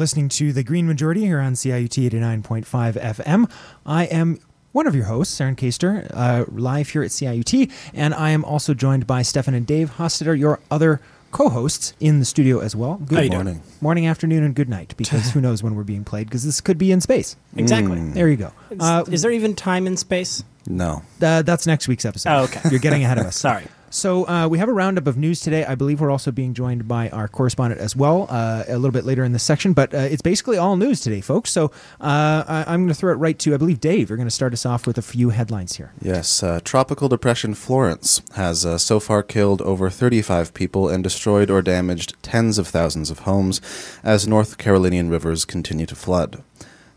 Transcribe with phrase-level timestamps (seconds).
[0.00, 0.18] welcome.
[0.18, 2.64] You're listening to The Green Majority here on CIUT 89.5
[2.94, 3.50] FM.
[3.84, 4.38] I am
[4.72, 8.72] one of your hosts, Aaron Kaster, uh, live here at CIUT, and I am also
[8.72, 11.00] joined by Stefan and Dave Hostetter, your other
[11.32, 12.94] co-hosts in the studio as well.
[12.96, 13.66] Good How you morning, doing?
[13.82, 14.94] morning, afternoon, and good night.
[14.96, 16.28] Because who knows when we're being played?
[16.28, 17.36] Because this could be in space.
[17.56, 18.00] Exactly.
[18.00, 18.52] There you go.
[18.70, 20.42] Is, Uh, is there even time in space?
[20.66, 21.02] No.
[21.20, 22.30] uh, that's next week's episode.
[22.30, 22.60] Oh, okay.
[22.70, 23.36] You're getting ahead of us.
[23.36, 23.64] Sorry.
[23.92, 25.64] So uh, we have a roundup of news today.
[25.64, 29.04] I believe we're also being joined by our correspondent as well uh, a little bit
[29.04, 29.72] later in this section.
[29.72, 31.50] But uh, it's basically all news today, folks.
[31.50, 31.66] So
[32.00, 34.08] uh, I- I'm going to throw it right to I believe Dave.
[34.08, 35.92] You're going to start us off with a few headlines here.
[36.00, 41.50] Yes, uh, Tropical Depression Florence has uh, so far killed over 35 people and destroyed
[41.50, 43.60] or damaged tens of thousands of homes
[44.04, 46.44] as North Carolinian rivers continue to flood.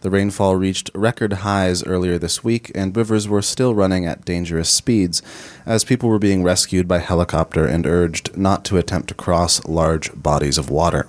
[0.03, 4.69] The rainfall reached record highs earlier this week, and rivers were still running at dangerous
[4.69, 5.21] speeds
[5.65, 10.11] as people were being rescued by helicopter and urged not to attempt to cross large
[10.13, 11.07] bodies of water.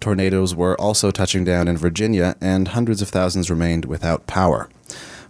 [0.00, 4.68] Tornadoes were also touching down in Virginia, and hundreds of thousands remained without power.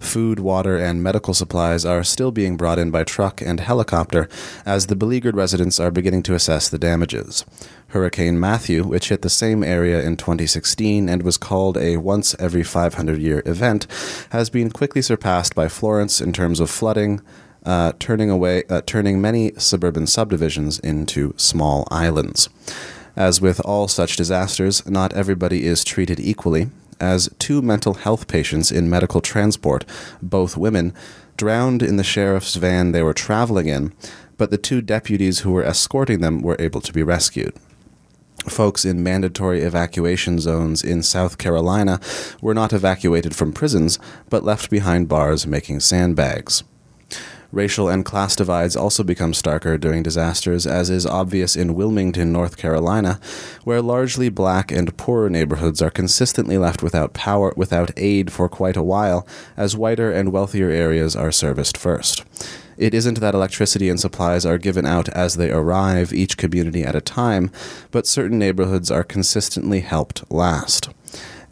[0.01, 4.29] Food, water, and medical supplies are still being brought in by truck and helicopter
[4.65, 7.45] as the beleaguered residents are beginning to assess the damages.
[7.89, 12.63] Hurricane Matthew, which hit the same area in 2016 and was called a once every
[12.63, 13.87] 500 year event,
[14.31, 17.21] has been quickly surpassed by Florence in terms of flooding,
[17.65, 22.49] uh, turning away, uh, turning many suburban subdivisions into small islands.
[23.17, 28.71] As with all such disasters, not everybody is treated equally, as two mental health patients
[28.71, 29.85] in medical transport,
[30.23, 30.95] both women,
[31.37, 33.93] drowned in the sheriff's van they were traveling in,
[34.37, 37.55] but the two deputies who were escorting them were able to be rescued.
[38.49, 42.01] Folks in mandatory evacuation zones in South Carolina
[42.41, 43.99] were not evacuated from prisons,
[44.31, 46.63] but left behind bars making sandbags.
[47.51, 52.59] Racial and class divides also become starker during disasters, as is obvious in Wilmington, North
[52.59, 53.19] Carolina,
[53.65, 58.77] where largely black and poorer neighborhoods are consistently left without power, without aid for quite
[58.77, 59.27] a while,
[59.57, 62.23] as whiter and wealthier areas are serviced first.
[62.77, 66.95] It isn't that electricity and supplies are given out as they arrive, each community at
[66.95, 67.51] a time,
[67.91, 70.91] but certain neighborhoods are consistently helped last.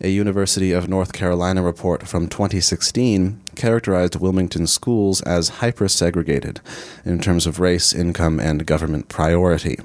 [0.02, 6.60] A University of North Carolina report from 2016 characterized Wilmington schools as hyper segregated
[7.04, 9.78] in terms of race, income, and government priority.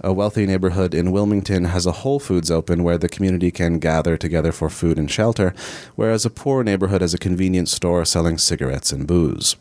[0.00, 4.16] A wealthy neighborhood in Wilmington has a Whole Foods open where the community can gather
[4.16, 5.54] together for food and shelter,
[5.94, 9.54] whereas a poor neighborhood has a convenience store selling cigarettes and booze.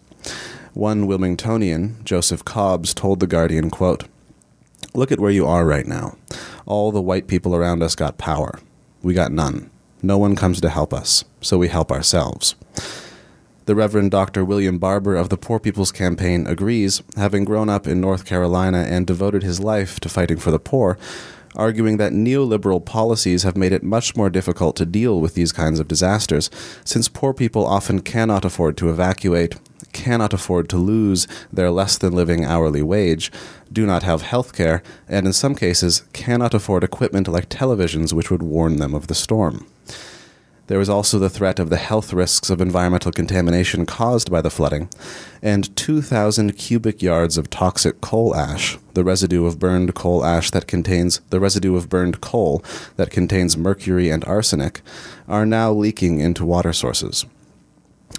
[0.74, 4.06] One Wilmingtonian, Joseph Cobbs, told The Guardian, quote,
[4.94, 6.18] Look at where you are right now.
[6.66, 8.60] All the white people around us got power.
[9.04, 9.70] We got none.
[10.02, 12.56] No one comes to help us, so we help ourselves.
[13.66, 14.44] The Reverend Dr.
[14.44, 19.06] William Barber of the Poor People's Campaign agrees, having grown up in North Carolina and
[19.06, 20.98] devoted his life to fighting for the poor,
[21.56, 25.80] arguing that neoliberal policies have made it much more difficult to deal with these kinds
[25.80, 26.50] of disasters,
[26.84, 29.54] since poor people often cannot afford to evacuate,
[29.94, 33.32] cannot afford to lose their less than living hourly wage,
[33.72, 38.32] do not have health care, and in some cases cannot afford equipment like televisions which
[38.32, 39.68] would warn them of the storm.
[40.72, 44.50] There was also the threat of the health risks of environmental contamination caused by the
[44.50, 44.88] flooding,
[45.42, 50.68] and 2,000 cubic yards of toxic coal ash, the residue of burned coal ash that
[50.68, 52.64] contains the residue of burned coal
[52.96, 54.80] that contains mercury and arsenic,
[55.28, 57.26] are now leaking into water sources.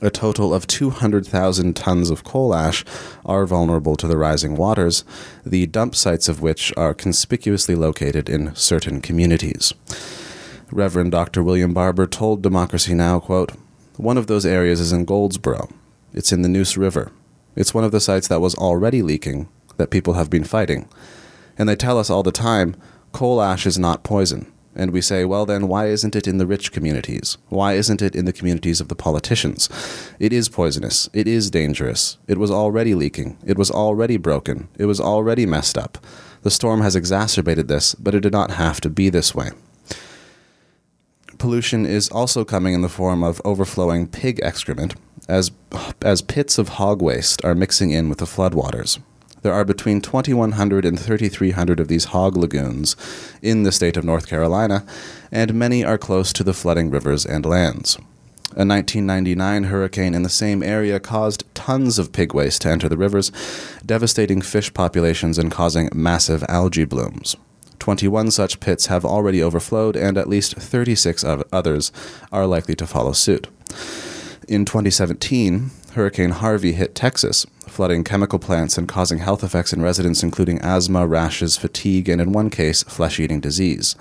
[0.03, 2.85] A total of 200,000 tons of coal ash
[3.25, 5.05] are vulnerable to the rising waters,
[5.47, 9.73] the dump sites of which are conspicuously located in certain communities.
[10.73, 11.43] Reverend Dr.
[11.43, 13.21] William Barber told Democracy Now!
[13.21, 13.53] quote,
[13.99, 15.69] One of those areas is in Goldsboro.
[16.15, 17.13] It's in the Neuse River.
[17.55, 20.89] It's one of the sites that was already leaking, that people have been fighting.
[21.59, 22.75] And they tell us all the time,
[23.13, 24.51] coal ash is not poison.
[24.75, 27.37] And we say, well, then why isn't it in the rich communities?
[27.51, 29.69] Why isn't it in the communities of the politicians?
[30.19, 31.11] It is poisonous.
[31.13, 32.17] It is dangerous.
[32.27, 33.37] It was already leaking.
[33.45, 34.69] It was already broken.
[34.79, 35.99] It was already messed up.
[36.41, 39.51] The storm has exacerbated this, but it did not have to be this way.
[41.43, 44.94] Pollution is also coming in the form of overflowing pig excrement,
[45.29, 45.50] as,
[46.00, 49.00] as pits of hog waste are mixing in with the floodwaters.
[49.43, 52.94] There are between 2,100 and 3,300 of these hog lagoons
[53.43, 54.87] in the state of North Carolina,
[55.33, 57.97] and many are close to the flooding rivers and lands.
[58.53, 62.97] A 1999 hurricane in the same area caused tons of pig waste to enter the
[62.97, 63.33] rivers,
[63.85, 67.35] devastating fish populations and causing massive algae blooms.
[67.82, 71.90] 21 such pits have already overflowed, and at least 36 of others
[72.31, 73.49] are likely to follow suit.
[74.46, 80.23] In 2017, Hurricane Harvey hit Texas, flooding chemical plants and causing health effects in residents,
[80.23, 83.96] including asthma, rashes, fatigue, and in one case, flesh eating disease.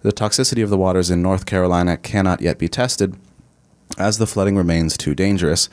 [0.00, 3.16] The toxicity of the waters in North Carolina cannot yet be tested,
[3.98, 5.68] as the flooding remains too dangerous.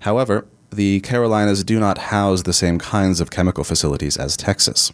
[0.00, 4.92] However, the Carolinas do not house the same kinds of chemical facilities as Texas.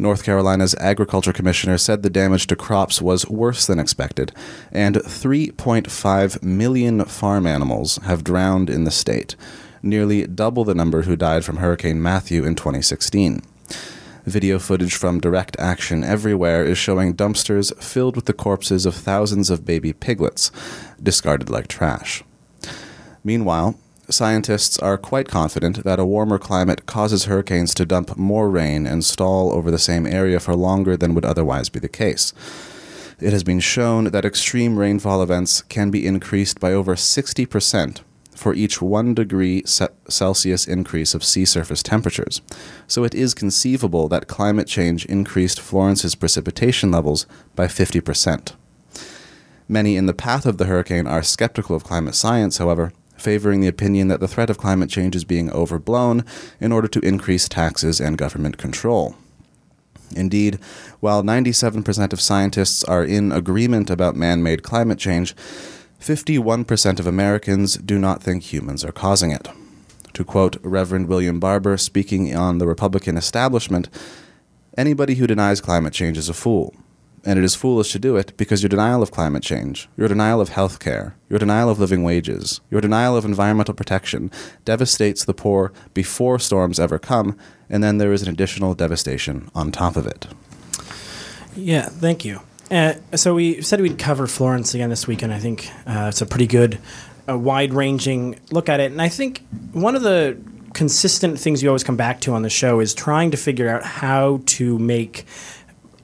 [0.00, 4.32] North Carolina's agriculture commissioner said the damage to crops was worse than expected,
[4.72, 9.36] and 3.5 million farm animals have drowned in the state,
[9.82, 13.42] nearly double the number who died from Hurricane Matthew in 2016.
[14.24, 19.50] Video footage from Direct Action Everywhere is showing dumpsters filled with the corpses of thousands
[19.50, 20.50] of baby piglets,
[21.02, 22.24] discarded like trash.
[23.22, 23.78] Meanwhile,
[24.12, 29.04] scientists are quite confident that a warmer climate causes hurricanes to dump more rain and
[29.04, 32.32] stall over the same area for longer than would otherwise be the case.
[33.20, 38.00] It has been shown that extreme rainfall events can be increased by over 60%
[38.34, 42.40] for each 1 degree Celsius increase of sea surface temperatures.
[42.86, 48.52] So it is conceivable that climate change increased Florence's precipitation levels by 50%.
[49.68, 53.68] Many in the path of the hurricane are skeptical of climate science, however, favoring the
[53.68, 56.24] opinion that the threat of climate change is being overblown
[56.60, 59.14] in order to increase taxes and government control.
[60.16, 60.58] Indeed,
[61.00, 65.36] while 97% of scientists are in agreement about man made climate change,
[66.00, 69.48] 51% of Americans do not think humans are causing it.
[70.14, 73.88] To quote Reverend William Barber speaking on the Republican establishment,
[74.76, 76.74] anybody who denies climate change is a fool
[77.24, 80.40] and it is foolish to do it because your denial of climate change, your denial
[80.40, 84.30] of health care, your denial of living wages, your denial of environmental protection
[84.64, 87.36] devastates the poor before storms ever come,
[87.68, 90.26] and then there is an additional devastation on top of it.
[91.56, 92.40] Yeah, thank you.
[92.70, 96.20] Uh, so we said we'd cover Florence again this week, and I think uh, it's
[96.20, 96.78] a pretty good,
[97.28, 98.92] uh, wide-ranging look at it.
[98.92, 100.38] And I think one of the
[100.72, 103.82] consistent things you always come back to on the show is trying to figure out
[103.82, 105.26] how to make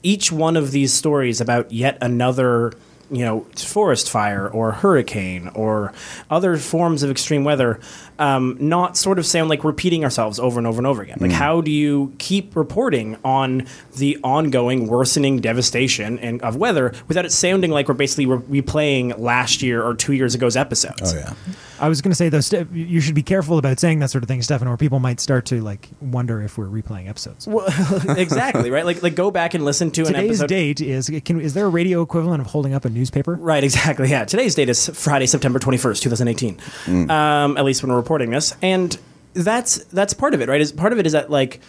[0.03, 2.73] each one of these stories about yet another
[3.09, 5.93] you know forest fire or hurricane or
[6.29, 7.79] other forms of extreme weather
[8.19, 11.17] um, not sort of sound like repeating ourselves over and over and over again.
[11.19, 11.35] Like, mm.
[11.35, 17.31] how do you keep reporting on the ongoing worsening devastation and of weather without it
[17.31, 21.13] sounding like we're basically re- replaying last year or two years ago's episodes?
[21.13, 21.33] Oh yeah.
[21.79, 24.23] I was going to say though, Ste- you should be careful about saying that sort
[24.23, 27.47] of thing, Stefan, or people might start to like wonder if we're replaying episodes.
[27.47, 27.67] Well,
[28.17, 28.85] exactly right.
[28.85, 30.47] Like, like go back and listen to Today's an episode.
[30.47, 33.35] Today's date is can is there a radio equivalent of holding up a newspaper?
[33.35, 33.63] Right.
[33.63, 34.09] Exactly.
[34.09, 34.25] Yeah.
[34.25, 36.57] Today's date is Friday, September twenty first, two thousand eighteen.
[36.85, 37.09] Mm.
[37.09, 38.97] Um, at least when we're reporting this, and
[39.33, 40.61] that's that's part of it, right?
[40.61, 41.59] Is part of it is that like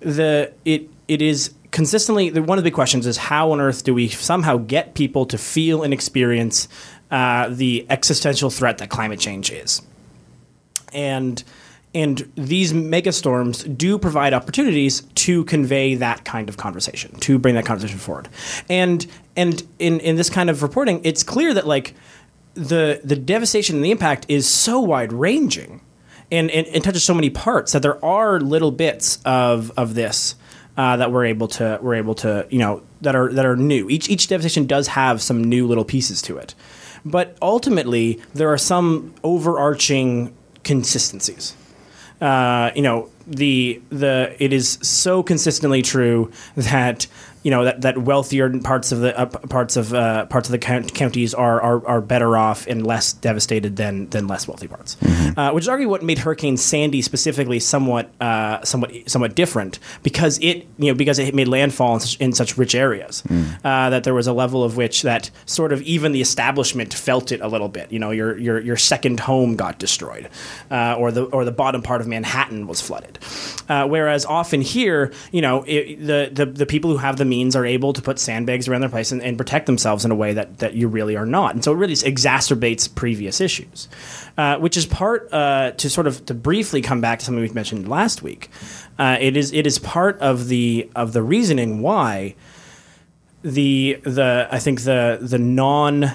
[0.00, 3.84] the it it is consistently the, one of the big questions is how on earth
[3.84, 6.66] do we somehow get people to feel and experience
[7.12, 9.82] uh, the existential threat that climate change is,
[10.92, 11.44] and
[11.94, 17.66] and these megastorms do provide opportunities to convey that kind of conversation, to bring that
[17.66, 18.28] conversation forward,
[18.68, 21.94] and and in in this kind of reporting, it's clear that like
[22.54, 25.80] the the devastation and the impact is so wide ranging
[26.30, 30.34] and, and, and, touches so many parts that there are little bits of of this
[30.76, 33.88] uh, that we're able to we're able to you know that are that are new.
[33.90, 36.54] Each each devastation does have some new little pieces to it,
[37.04, 41.54] but ultimately there are some overarching consistencies.
[42.20, 47.06] Uh, you know the the it is so consistently true that
[47.42, 50.58] you know that, that wealthier parts of the uh, parts of uh, parts of the
[50.58, 55.38] counties are, are, are better off and less devastated than than less wealthy parts, mm-hmm.
[55.38, 60.38] uh, which is arguably what made Hurricane Sandy specifically somewhat uh, somewhat somewhat different because
[60.38, 63.42] it you know because it made landfall in such, in such rich areas mm.
[63.64, 67.32] Uh, that there was a level of which that sort of even the establishment felt
[67.32, 67.90] it a little bit.
[67.92, 70.28] You know, your your your second home got destroyed,
[70.70, 73.18] uh, or the or the bottom part of Manhattan was flooded,
[73.68, 77.64] whereas often here, you know, it, the, the the people who have the means are
[77.64, 80.58] able to put sandbags around their place and, and, protect themselves in a way that,
[80.58, 81.54] that you really are not.
[81.54, 83.88] And so it really exacerbates previous issues,
[84.36, 87.48] uh, which is part uh, to sort of to briefly come back to something we
[87.50, 88.50] mentioned last week.
[88.98, 92.34] Uh, it is it is part of the of the reasoning why
[93.42, 96.12] the the I think the the non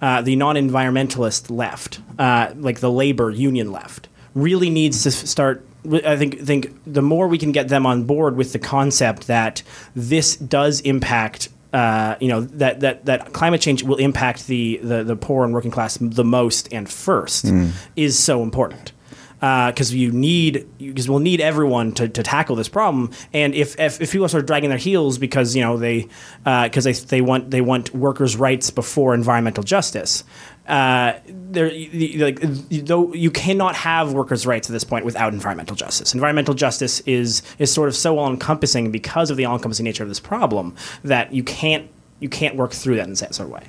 [0.00, 5.64] uh, the non environmentalist left, uh, like the labor union left, really needs to start
[5.92, 9.62] I think think the more we can get them on board with the concept that
[9.94, 15.04] this does impact uh, you know that, that that climate change will impact the, the,
[15.04, 17.70] the poor and working class the most and first mm.
[17.96, 18.92] is so important
[19.36, 23.10] because uh, you need because we'll need everyone to, to tackle this problem.
[23.34, 26.08] And if, if, if people start dragging their heels because you know they
[26.44, 30.24] because uh, they they want they want workers' rights before environmental justice,
[30.68, 31.70] uh, there,
[32.16, 36.12] like, though you cannot have workers' rights at this point without environmental justice.
[36.12, 40.02] Environmental justice is is sort of so all encompassing because of the all encompassing nature
[40.02, 41.88] of this problem that you can't
[42.20, 43.68] you can't work through that in that sort of way.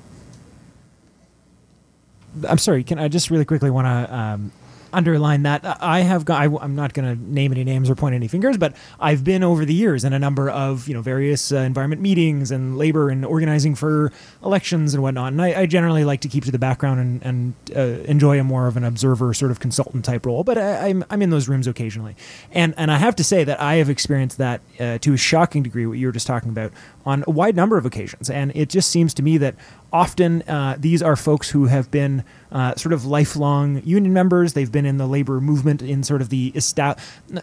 [2.48, 2.84] I'm sorry.
[2.84, 4.52] Can I just really quickly want to um,
[4.98, 6.42] underline that I have got.
[6.42, 9.44] I, am not going to name any names or point any fingers, but I've been
[9.44, 13.10] over the years in a number of you know various uh, environment meetings and labor
[13.10, 14.12] and organizing for
[14.44, 15.32] elections and whatnot.
[15.34, 18.44] And I, I generally like to keep to the background and, and uh, enjoy a
[18.44, 20.44] more of an observer sort of consultant type role.
[20.44, 22.16] But I, am I'm, I'm in those rooms occasionally,
[22.52, 25.62] and and I have to say that I have experienced that uh, to a shocking
[25.62, 25.86] degree.
[25.86, 26.74] What you were just talking about
[27.08, 29.56] on a wide number of occasions, and it just seems to me that
[29.94, 32.22] often uh, these are folks who have been
[32.52, 34.52] uh, sort of lifelong union members.
[34.52, 36.98] They've been in the labor movement in sort of the esta-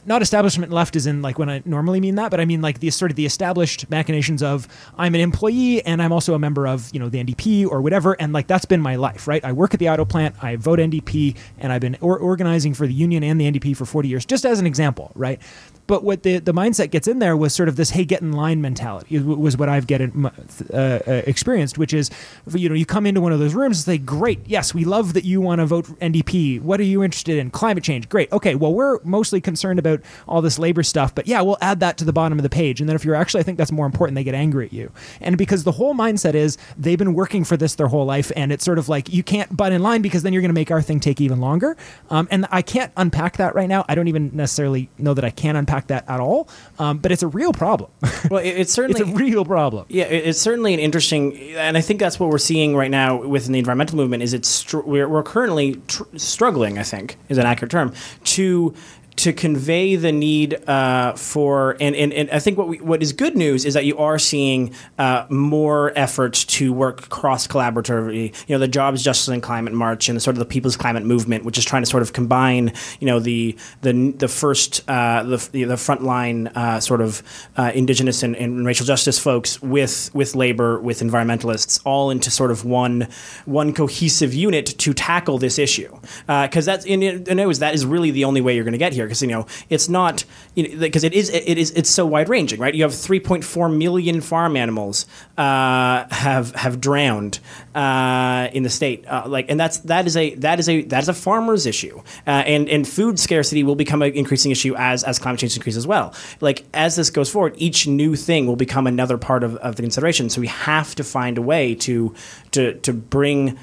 [0.05, 2.81] not establishment left is in like when I normally mean that, but I mean like
[2.81, 4.69] the sort of the established machinations of
[4.99, 8.13] I'm an employee and I'm also a member of you know the NDP or whatever,
[8.21, 9.43] and like that's been my life, right?
[9.43, 12.87] I work at the auto plant, I vote NDP, and I've been or- organizing for
[12.87, 15.41] the union and the NDP for 40 years, just as an example, right?
[15.87, 18.33] But what the, the mindset gets in there was sort of this hey get in
[18.33, 20.31] line mentality was what I've get in, uh,
[20.73, 22.11] uh, experienced, which is
[22.55, 25.13] you know you come into one of those rooms and say great yes we love
[25.15, 26.61] that you want to vote NDP.
[26.61, 27.51] What are you interested in?
[27.51, 28.09] Climate change.
[28.09, 28.33] Great.
[28.33, 28.55] Okay.
[28.55, 32.05] Well we're mostly concerned about all this labor stuff, but yeah we'll add that to
[32.05, 32.81] the bottom of the page.
[32.81, 34.91] And then if you're actually I think that's more important, they get angry at you.
[35.21, 38.53] And because the whole mindset is they've been working for this their whole life, and
[38.53, 40.71] it's sort of like you can't butt in line because then you're going to make
[40.71, 41.77] our thing take even longer.
[42.11, 43.85] Um, and I can't unpack that right now.
[43.89, 47.23] I don't even necessarily know that I can unpack that at all, um, but it's
[47.23, 47.91] a real problem.
[48.31, 49.87] well, it, it's certainly it's a real problem.
[49.89, 53.23] Yeah, it, it's certainly an interesting, and I think that's what we're seeing right now
[53.23, 54.23] within the environmental movement.
[54.23, 56.79] Is it's str- we're, we're currently tr- struggling.
[56.79, 57.93] I think is an accurate term
[58.25, 58.75] to
[59.17, 63.13] to convey the need uh, for and, and, and I think what we, what is
[63.13, 68.35] good news is that you are seeing uh, more efforts to work cross collaboratively.
[68.49, 71.05] You know, the Jobs, Justice, and Climate March and the sort of the People's Climate
[71.05, 75.23] Movement, which is trying to sort of combine you know the the the first uh,
[75.23, 77.23] the the frontline uh, sort of
[77.57, 82.51] uh, Indigenous and, and, racial justice folks with with labor with environmentalists all into sort
[82.51, 83.09] of one
[83.45, 85.91] one cohesive unit to tackle this issue
[86.27, 88.79] because uh, that's in, in, in that is really the only way you're going to
[88.79, 91.71] get here here because you know it's not because you know, it is it is
[91.73, 92.75] it's so wide ranging, right?
[92.75, 95.07] You have 3.4 million farm animals
[95.37, 97.41] uh, have have drowned
[97.75, 101.03] uh, in the state, uh, like, and that's that is a that is a that
[101.03, 105.05] is a farmer's issue, uh, and and food scarcity will become an increasing issue as
[105.05, 106.15] as climate change increases as well.
[106.41, 109.83] Like as this goes forward, each new thing will become another part of, of the
[109.83, 110.31] consideration.
[110.31, 112.15] So we have to find a way to
[112.53, 113.59] to to bring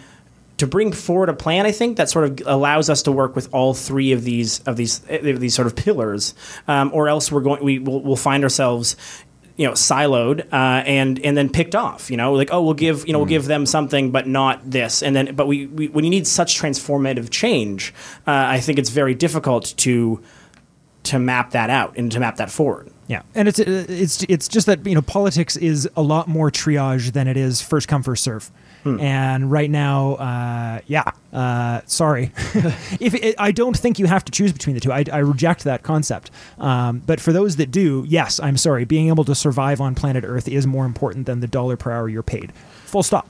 [0.61, 3.51] to bring forward a plan, I think that sort of allows us to work with
[3.51, 6.35] all three of these of these of these sort of pillars,
[6.67, 8.95] um, or else we're going we will we'll find ourselves
[9.57, 12.33] you know siloed uh, and and then picked off you know?
[12.33, 15.01] Like oh we'll give you know we'll give them something but not this.
[15.01, 17.91] And then but we, we when you need such transformative change
[18.27, 20.21] uh, I think it's very difficult to
[21.05, 22.91] to map that out and to map that forward.
[23.07, 27.13] Yeah, and it's it's it's just that you know politics is a lot more triage
[27.13, 28.51] than it is first come first serve.
[28.83, 28.99] Hmm.
[28.99, 32.31] And right now, uh, yeah, uh, sorry.
[32.99, 35.63] if it, I don't think you have to choose between the two, I, I reject
[35.65, 36.31] that concept.
[36.57, 38.85] Um, but for those that do, yes, I'm sorry.
[38.85, 42.09] Being able to survive on planet Earth is more important than the dollar per hour
[42.09, 42.51] you're paid.
[42.85, 43.27] Full stop.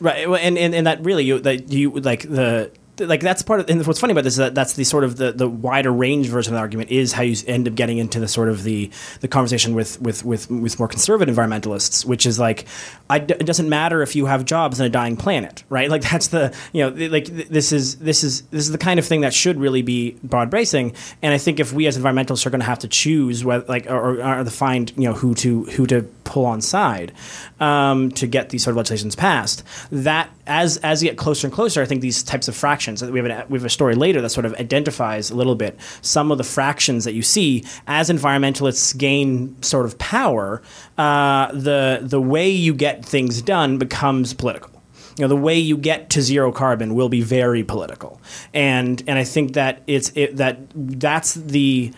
[0.00, 3.68] Right, and and, and that really you that you like the like that's part of
[3.68, 6.28] and what's funny about this is that that's the sort of the, the wider range
[6.28, 8.90] version of the argument is how you end up getting into the sort of the
[9.20, 12.66] the conversation with with with, with more conservative environmentalists which is like
[13.10, 15.90] I, it doesn't matter if you have jobs in a dying planet right?
[15.90, 19.06] Like that's the you know like this is this is this is the kind of
[19.06, 20.94] thing that should really be broad bracing.
[21.22, 23.90] And I think if we as environmentalists are going to have to choose whether like
[23.90, 27.12] or find you know who to who to pull on side
[27.60, 31.54] um, to get these sort of legislations passed that as as you get closer and
[31.54, 33.02] closer I think these types of fractions.
[33.02, 35.78] We have, a, we have a story later that sort of identifies a little bit
[36.02, 40.62] some of the fractions that you see as environmentalists gain sort of power.
[40.98, 44.70] Uh, the the way you get things done becomes political
[45.16, 48.20] you know the way you get to zero carbon will be very political
[48.52, 51.92] and and i think that it's it, that that's the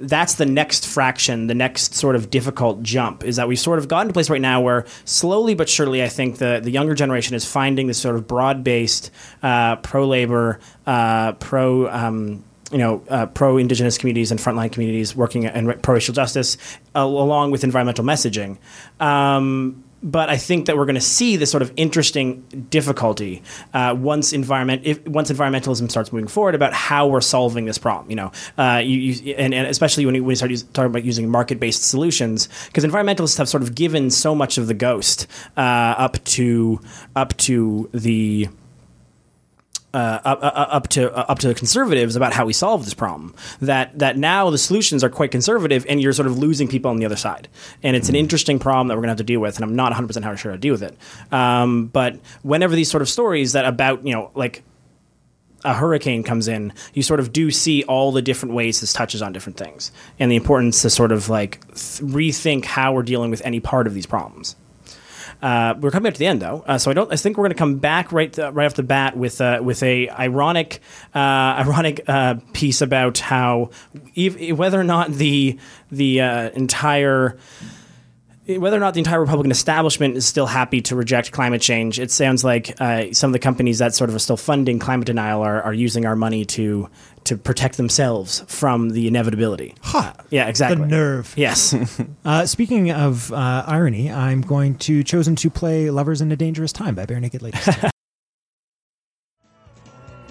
[0.00, 3.86] that's the next fraction, the next sort of difficult jump is that we've sort of
[3.86, 6.94] gotten to a place right now where slowly but surely, I think the, the younger
[6.94, 9.10] generation is finding this sort of broad based
[9.42, 11.88] uh, pro labor, uh, pro.
[11.88, 16.56] Um, you know, uh, pro indigenous communities and frontline communities working in pro racial justice,
[16.94, 18.58] along with environmental messaging.
[19.00, 22.40] Um, but I think that we're going to see this sort of interesting
[22.70, 23.42] difficulty
[23.74, 28.10] uh, once environment if, once environmentalism starts moving forward about how we're solving this problem.
[28.10, 30.90] You know, uh, you, you, and, and, especially when you, when you start use, talking
[30.90, 34.74] about using market based solutions, because environmentalists have sort of given so much of the
[34.74, 35.26] ghost
[35.56, 36.80] uh, up to
[37.16, 38.48] up to the
[39.92, 42.94] uh, up, uh, up to uh, up to the conservatives about how we solve this
[42.94, 43.34] problem.
[43.60, 46.98] That that now the solutions are quite conservative, and you're sort of losing people on
[46.98, 47.48] the other side.
[47.82, 49.56] And it's an interesting problem that we're going to have to deal with.
[49.56, 50.96] And I'm not 100 percent sure how to deal with it.
[51.32, 54.62] Um, but whenever these sort of stories that about you know like
[55.64, 59.22] a hurricane comes in, you sort of do see all the different ways this touches
[59.22, 63.30] on different things, and the importance to sort of like th- rethink how we're dealing
[63.30, 64.56] with any part of these problems.
[65.42, 67.12] Uh, we're coming up to the end though, uh, so I don't.
[67.12, 69.60] I think we're going to come back right uh, right off the bat with uh,
[69.62, 70.80] with a ironic
[71.14, 73.70] uh, ironic uh, piece about how
[74.16, 75.58] ev- whether or not the
[75.90, 76.18] the
[76.54, 77.38] entire
[78.46, 82.10] whether or not the entire Republican establishment is still happy to reject climate change, it
[82.10, 85.42] sounds like uh, some of the companies that sort of are still funding climate denial
[85.42, 86.88] are, are using our money to
[87.30, 89.72] to protect themselves from the inevitability.
[89.82, 90.12] Huh.
[90.30, 90.82] Yeah, exactly.
[90.82, 91.32] The nerve.
[91.36, 91.76] Yes.
[92.24, 96.72] uh, speaking of uh, irony, I'm going to chosen to play "Lovers in a Dangerous
[96.72, 97.68] Time" by Barenaked Ladies.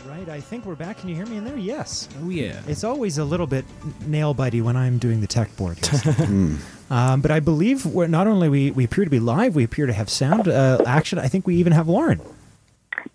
[0.05, 0.97] right, I think we're back.
[0.97, 1.57] Can you hear me in there?
[1.57, 2.09] Yes.
[2.21, 2.61] Oh yeah.
[2.67, 3.63] It's always a little bit
[4.05, 5.79] nail bitey when I'm doing the tech board.
[6.89, 9.85] um, but I believe we're not only we, we appear to be live, we appear
[9.85, 11.17] to have sound uh, action.
[11.17, 12.19] I think we even have Lauren.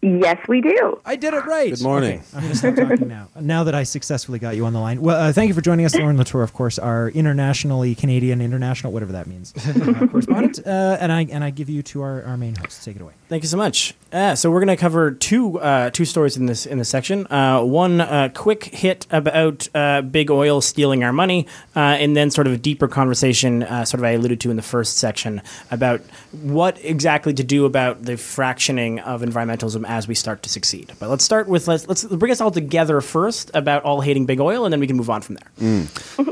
[0.04, 1.00] Yes, we do.
[1.06, 1.70] I did it right.
[1.70, 2.18] Good morning.
[2.18, 3.28] Okay, I'm going to stop talking now.
[3.40, 5.00] Now that I successfully got you on the line.
[5.00, 8.92] Well, uh, thank you for joining us, Lauren Latour, of course, our internationally Canadian, international,
[8.92, 10.61] whatever that means, uh, correspondent.
[10.66, 12.84] Uh, and I and I give you to our, our main host.
[12.84, 13.12] Take it away.
[13.28, 13.94] Thank you so much.
[14.12, 17.26] Uh, so we're going to cover two uh, two stories in this in this section.
[17.26, 22.30] Uh, one uh, quick hit about uh, big oil stealing our money, uh, and then
[22.30, 25.42] sort of a deeper conversation, uh, sort of I alluded to in the first section
[25.70, 30.93] about what exactly to do about the fractioning of environmentalism as we start to succeed.
[30.99, 34.41] But let's start with let's let's bring us all together first about all hating big
[34.41, 35.50] oil, and then we can move on from there.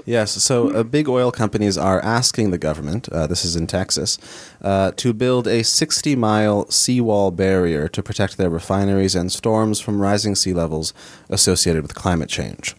[0.05, 4.19] Yes, so uh, big oil companies are asking the government, uh, this is in Texas,
[4.63, 10.01] uh, to build a 60 mile seawall barrier to protect their refineries and storms from
[10.03, 10.93] rising sea levels
[11.31, 12.75] associated with climate change.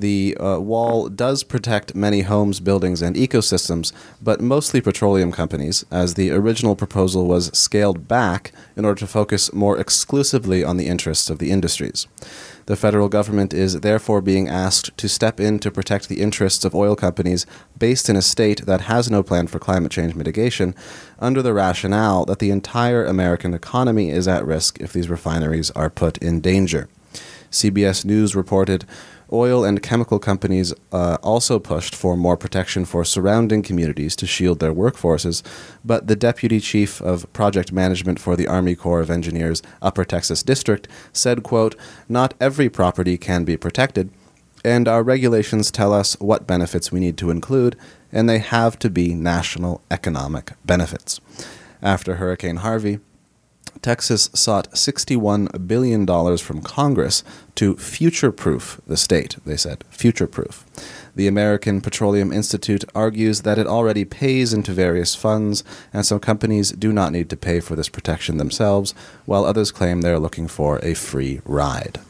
[0.00, 6.14] The uh, wall does protect many homes, buildings, and ecosystems, but mostly petroleum companies, as
[6.14, 11.30] the original proposal was scaled back in order to focus more exclusively on the interests
[11.30, 12.06] of the industries.
[12.66, 16.74] The federal government is therefore being asked to step in to protect the interests of
[16.74, 17.46] oil companies
[17.78, 20.74] based in a state that has no plan for climate change mitigation,
[21.18, 25.88] under the rationale that the entire American economy is at risk if these refineries are
[25.88, 26.86] put in danger.
[27.50, 28.84] CBS News reported
[29.32, 34.60] oil and chemical companies uh, also pushed for more protection for surrounding communities to shield
[34.60, 35.42] their workforces,
[35.84, 40.42] but the deputy chief of project management for the Army Corps of Engineers Upper Texas
[40.42, 41.74] District said, quote,
[42.08, 44.10] "Not every property can be protected,
[44.64, 47.76] and our regulations tell us what benefits we need to include,
[48.12, 51.20] and they have to be national economic benefits."
[51.82, 53.00] After Hurricane Harvey,
[53.82, 56.06] Texas sought $61 billion
[56.38, 57.22] from Congress
[57.54, 59.84] to future proof the state, they said.
[59.90, 60.64] Future proof.
[61.14, 66.72] The American Petroleum Institute argues that it already pays into various funds, and some companies
[66.72, 68.92] do not need to pay for this protection themselves,
[69.24, 72.00] while others claim they're looking for a free ride.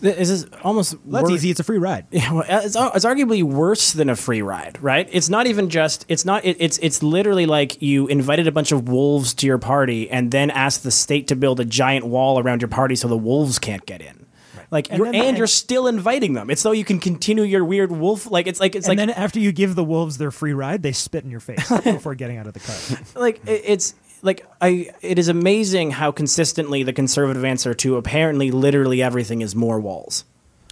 [0.00, 1.50] This is almost That's wor- easy.
[1.50, 2.06] It's a free ride.
[2.10, 5.08] Yeah, well, it's, it's arguably worse than a free ride, right?
[5.10, 6.04] It's not even just.
[6.08, 6.44] It's not.
[6.44, 10.30] It, it's it's literally like you invited a bunch of wolves to your party and
[10.30, 13.58] then asked the state to build a giant wall around your party so the wolves
[13.58, 14.26] can't get in.
[14.72, 16.48] Like And you're, and, the- you're still inviting them.
[16.48, 18.30] It's though you can continue your weird wolf.
[18.30, 20.82] Like it's like it's and like then after you give the wolves their free ride,
[20.84, 23.20] they spit in your face before getting out of the car.
[23.20, 24.90] like it- it's like I.
[25.02, 30.24] It is amazing how consistently the conservative answer to apparently literally everything is more walls.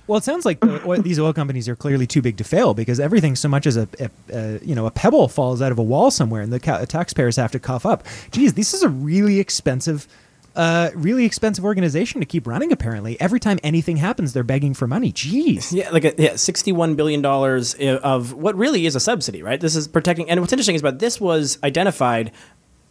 [0.06, 2.72] Well, it sounds like the oil, these oil companies are clearly too big to fail
[2.72, 5.78] because everything, so much as a, a, a you know a pebble falls out of
[5.78, 8.04] a wall somewhere, and the ca- taxpayers have to cough up.
[8.30, 10.08] Geez, this is a really expensive,
[10.56, 12.72] uh, really expensive organization to keep running.
[12.72, 15.12] Apparently, every time anything happens, they're begging for money.
[15.12, 19.60] Geez, Yeah, like a, yeah, sixty-one billion dollars of what really is a subsidy, right?
[19.60, 20.30] This is protecting.
[20.30, 22.32] And what's interesting is about this was identified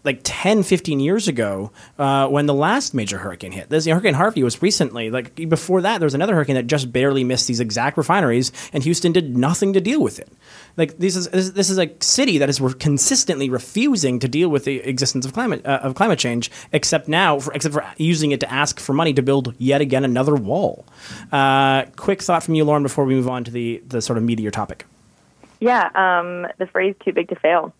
[0.07, 3.69] like 10, 15 years ago uh, when the last major hurricane hit.
[3.69, 5.11] This Hurricane Harvey was recently.
[5.11, 8.83] Like before that, there was another hurricane that just barely missed these exact refineries, and
[8.83, 10.31] Houston did nothing to deal with it.
[10.77, 14.77] Like this is this, is a city that is consistently refusing to deal with the
[14.77, 18.51] existence of climate uh, of climate change, except now, for, except for using it to
[18.51, 20.85] ask for money to build yet again another wall.
[21.31, 24.23] Uh, quick thought from you, Lauren, before we move on to the the sort of
[24.23, 24.85] meatier topic.
[25.59, 27.73] Yeah, um, the phrase "too big to fail"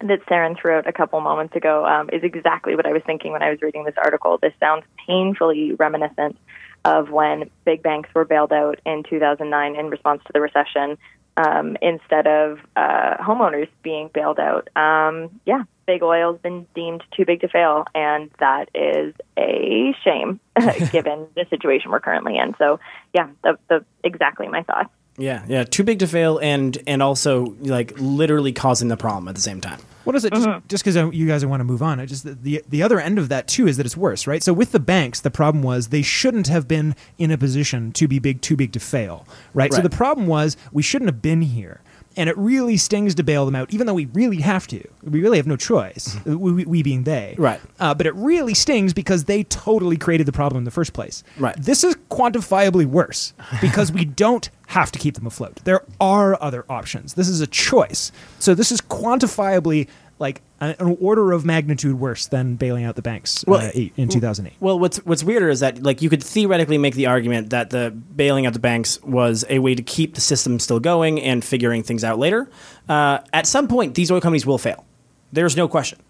[0.00, 3.32] that Saren threw out a couple moments ago um, is exactly what I was thinking
[3.32, 4.38] when I was reading this article.
[4.40, 6.38] This sounds painfully reminiscent
[6.84, 10.96] of when big banks were bailed out in 2009 in response to the recession,
[11.38, 14.68] um, instead of uh, homeowners being bailed out.
[14.76, 20.40] Um, yeah, big oil's been deemed too big to fail, and that is a shame
[20.92, 22.54] given the situation we're currently in.
[22.58, 22.80] So,
[23.14, 24.90] yeah, the, the exactly my thoughts.
[25.18, 29.34] Yeah, yeah, too big to fail, and and also like literally causing the problem at
[29.34, 29.80] the same time.
[30.04, 30.32] What is it?
[30.32, 30.60] Just mm-hmm.
[30.68, 33.46] because you guys want to move on, I just the the other end of that
[33.48, 34.42] too is that it's worse, right?
[34.42, 38.08] So with the banks, the problem was they shouldn't have been in a position to
[38.08, 39.70] be big, too big to fail, right?
[39.74, 41.82] So the problem was we shouldn't have been here,
[42.18, 44.86] and it really stings to bail them out, even though we really have to.
[45.02, 46.16] We really have no choice.
[46.26, 47.60] we, we- we being they, Right.
[47.80, 51.24] Uh, but it really stings because they totally created the problem in the first place.
[51.38, 51.56] Right.
[51.56, 55.60] This is quantifiably worse because we don't have to keep them afloat.
[55.64, 57.14] There are other options.
[57.14, 58.12] This is a choice.
[58.38, 63.44] So this is quantifiably like an order of magnitude worse than bailing out the banks
[63.46, 64.54] Well, uh, in 2008.
[64.60, 67.90] Well, what's what's weirder is that like you could theoretically make the argument that the
[67.90, 71.82] bailing out the banks was a way to keep the system still going and figuring
[71.82, 72.50] things out later.
[72.88, 74.84] Uh, at some point, these oil companies will fail.
[75.32, 76.00] There's no question.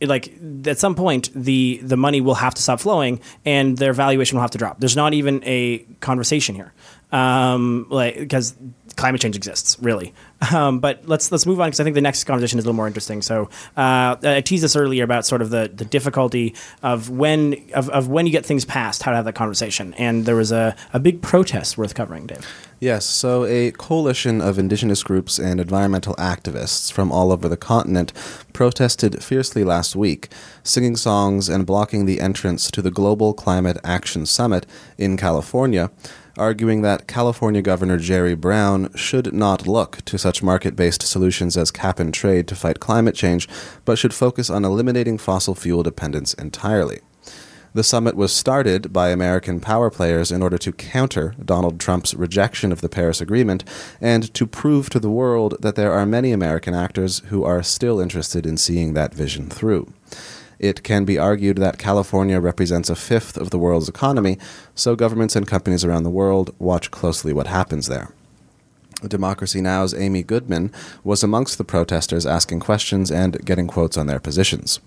[0.00, 0.34] It, like
[0.66, 4.42] at some point, the the money will have to stop flowing and their valuation will
[4.42, 4.80] have to drop.
[4.80, 6.74] There's not even a conversation here,
[7.12, 8.54] um, like because
[8.96, 10.12] climate change exists really.
[10.52, 12.76] Um, but let's let's move on because I think the next conversation is a little
[12.76, 13.22] more interesting.
[13.22, 17.88] So uh, I teased this earlier about sort of the, the difficulty of when of,
[17.90, 19.94] of when you get things passed, how to have that conversation.
[19.94, 22.46] And there was a, a big protest worth covering, Dave.
[22.80, 28.12] Yes, so a coalition of indigenous groups and environmental activists from all over the continent
[28.52, 30.28] protested fiercely last week,
[30.62, 34.66] singing songs and blocking the entrance to the Global Climate Action Summit
[34.98, 35.90] in California,
[36.36, 41.70] arguing that California Governor Jerry Brown should not look to such market based solutions as
[41.70, 43.48] cap and trade to fight climate change,
[43.84, 47.00] but should focus on eliminating fossil fuel dependence entirely.
[47.74, 52.70] The summit was started by American power players in order to counter Donald Trump's rejection
[52.70, 53.64] of the Paris Agreement
[54.00, 57.98] and to prove to the world that there are many American actors who are still
[57.98, 59.92] interested in seeing that vision through.
[60.64, 64.38] It can be argued that California represents a fifth of the world's economy,
[64.74, 68.12] so governments and companies around the world watch closely what happens there.
[69.06, 70.72] Democracy Now!'s Amy Goodman
[71.04, 74.80] was amongst the protesters asking questions and getting quotes on their positions.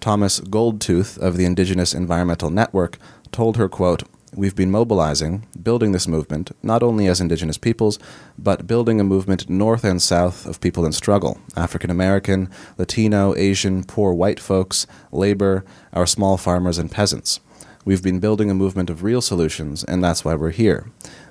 [0.00, 2.96] Thomas Goldtooth of the Indigenous Environmental Network
[3.30, 4.04] told her, quote,
[4.36, 7.98] We've been mobilizing, building this movement, not only as Indigenous peoples,
[8.38, 13.82] but building a movement north and south of people in struggle African American, Latino, Asian,
[13.82, 17.40] poor white folks, labor, our small farmers, and peasants.
[17.84, 20.86] We've been building a movement of real solutions, and that's why we're here.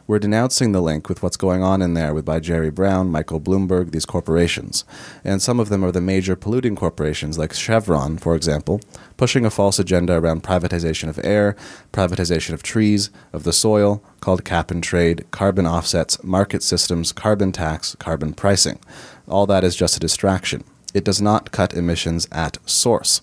[0.10, 3.40] We're denouncing the link with what's going on in there with by Jerry Brown, Michael
[3.40, 4.84] Bloomberg, these corporations.
[5.24, 8.82] And some of them are the major polluting corporations like Chevron, for example,
[9.18, 11.56] pushing a false agenda around privatization of air,
[11.94, 17.52] privatization of trees, of the soil, called cap and trade, carbon offsets, market systems, carbon
[17.52, 18.80] tax, carbon pricing.
[19.28, 20.64] All that is just a distraction.
[20.92, 23.22] It does not cut emissions at source.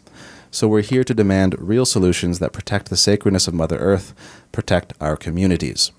[0.53, 4.15] So we're here to demand real solutions that protect the sacredness of Mother Earth,
[4.53, 5.91] protect our communities.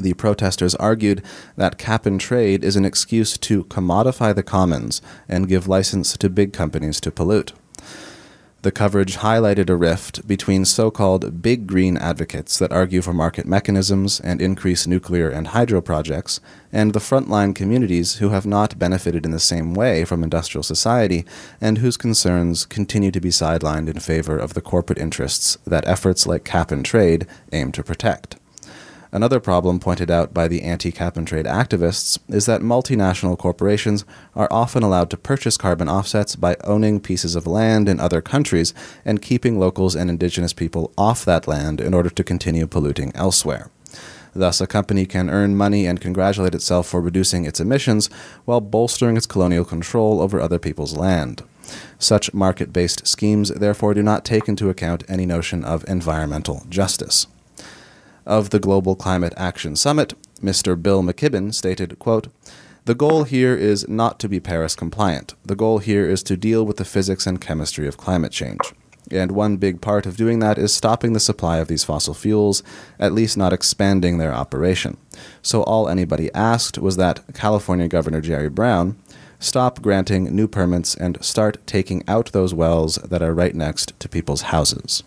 [0.00, 1.22] The protesters argued
[1.56, 6.30] that cap and trade is an excuse to commodify the commons and give license to
[6.30, 7.52] big companies to pollute.
[8.62, 13.46] The coverage highlighted a rift between so called big green advocates that argue for market
[13.46, 16.40] mechanisms and increase nuclear and hydro projects,
[16.72, 21.26] and the frontline communities who have not benefited in the same way from industrial society
[21.58, 26.26] and whose concerns continue to be sidelined in favor of the corporate interests that efforts
[26.26, 28.36] like cap and trade aim to protect.
[29.12, 34.04] Another problem pointed out by the anti cap and trade activists is that multinational corporations
[34.36, 38.72] are often allowed to purchase carbon offsets by owning pieces of land in other countries
[39.04, 43.68] and keeping locals and indigenous people off that land in order to continue polluting elsewhere.
[44.32, 48.08] Thus, a company can earn money and congratulate itself for reducing its emissions
[48.44, 51.42] while bolstering its colonial control over other people's land.
[51.98, 57.26] Such market based schemes, therefore, do not take into account any notion of environmental justice
[58.26, 60.80] of the Global Climate Action Summit, Mr.
[60.80, 62.28] Bill McKibben stated, quote,
[62.86, 65.34] the goal here is not to be Paris compliant.
[65.44, 68.60] The goal here is to deal with the physics and chemistry of climate change.
[69.10, 72.62] And one big part of doing that is stopping the supply of these fossil fuels,
[72.98, 74.96] at least not expanding their operation.
[75.42, 78.96] So all anybody asked was that California Governor Jerry Brown
[79.38, 84.08] stop granting new permits and start taking out those wells that are right next to
[84.08, 85.02] people's houses.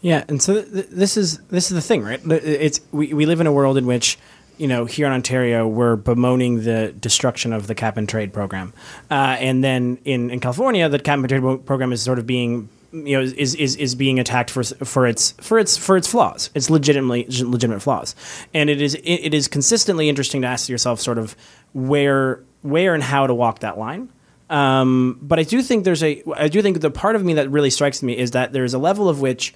[0.00, 2.20] Yeah, and so th- th- this is this is the thing, right?
[2.24, 4.18] It's we, we live in a world in which
[4.56, 8.72] you know here in Ontario we're bemoaning the destruction of the cap and trade program,
[9.10, 12.68] uh, and then in, in California the cap and trade program is sort of being
[12.92, 16.50] you know is, is is being attacked for for its for its for its flaws,
[16.54, 18.14] its legitimately legitimate flaws,
[18.54, 21.36] and it is it, it is consistently interesting to ask yourself sort of
[21.72, 24.08] where where and how to walk that line.
[24.50, 27.50] Um, but I do think there's a I do think the part of me that
[27.50, 29.54] really strikes me is that there's a level of which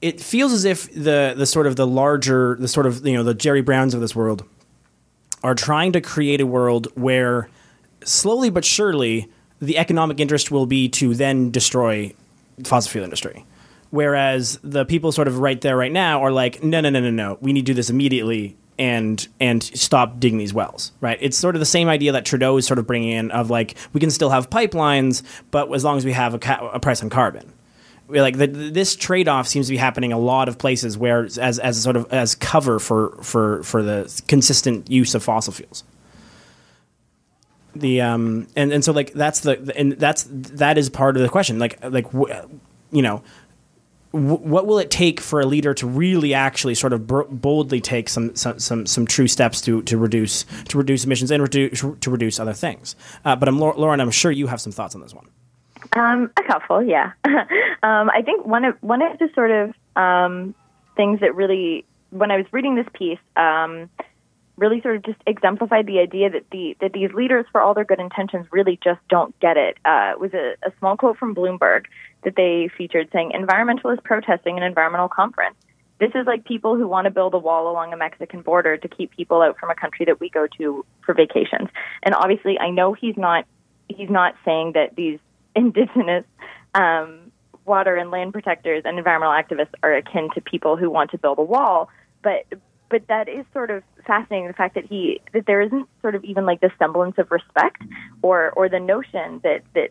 [0.00, 3.22] it feels as if the the sort of the larger the sort of you know
[3.22, 4.44] the Jerry Browns of this world
[5.42, 7.48] are trying to create a world where
[8.04, 12.14] slowly but surely the economic interest will be to then destroy
[12.58, 13.44] the fossil fuel industry.
[13.90, 17.10] Whereas the people sort of right there right now are like, no, no, no, no,
[17.10, 21.18] no, we need to do this immediately and and stop digging these wells, right?
[21.20, 23.76] It's sort of the same idea that Trudeau is sort of bringing in of like
[23.92, 27.02] we can still have pipelines, but as long as we have a, ca- a price
[27.02, 27.52] on carbon.
[28.10, 31.58] Like the, this trade off seems to be happening a lot of places where as
[31.58, 35.84] as sort of as cover for for for the consistent use of fossil fuels.
[37.74, 41.28] The um and and so like that's the and that's that is part of the
[41.28, 41.58] question.
[41.58, 43.22] Like like you know
[44.12, 48.34] what will it take for a leader to really actually sort of boldly take some,
[48.34, 52.40] some some some true steps to to reduce to reduce emissions and reduce to reduce
[52.40, 52.96] other things?
[53.24, 55.28] Uh, but I'm Lauren I'm sure you have some thoughts on this one
[55.96, 60.54] um, a couple yeah um, I think one of one of the sort of um,
[60.96, 63.88] things that really when I was reading this piece um,
[64.60, 67.84] really sort of just exemplified the idea that the that these leaders, for all their
[67.84, 69.78] good intentions, really just don't get it.
[69.84, 71.86] Uh, it was a, a small quote from Bloomberg
[72.22, 75.56] that they featured saying, "Environmentalists protesting an environmental conference."
[75.98, 78.88] This is like people who want to build a wall along a Mexican border to
[78.88, 81.68] keep people out from a country that we go to for vacations.
[82.02, 83.46] And obviously, I know he's not
[83.88, 85.18] he's not saying that these
[85.56, 86.24] indigenous
[86.74, 87.32] um,
[87.64, 91.38] water and land protectors and environmental activists are akin to people who want to build
[91.38, 91.88] a wall,
[92.22, 92.46] but
[92.88, 96.24] but that is sort of fascinating the fact that he that there isn't sort of
[96.24, 97.82] even like the semblance of respect
[98.22, 99.90] or or the notion that that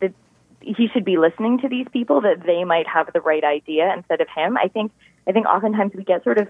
[0.00, 0.12] that
[0.60, 4.20] he should be listening to these people that they might have the right idea instead
[4.20, 4.56] of him.
[4.56, 4.92] I think
[5.26, 6.48] i think oftentimes we get sort of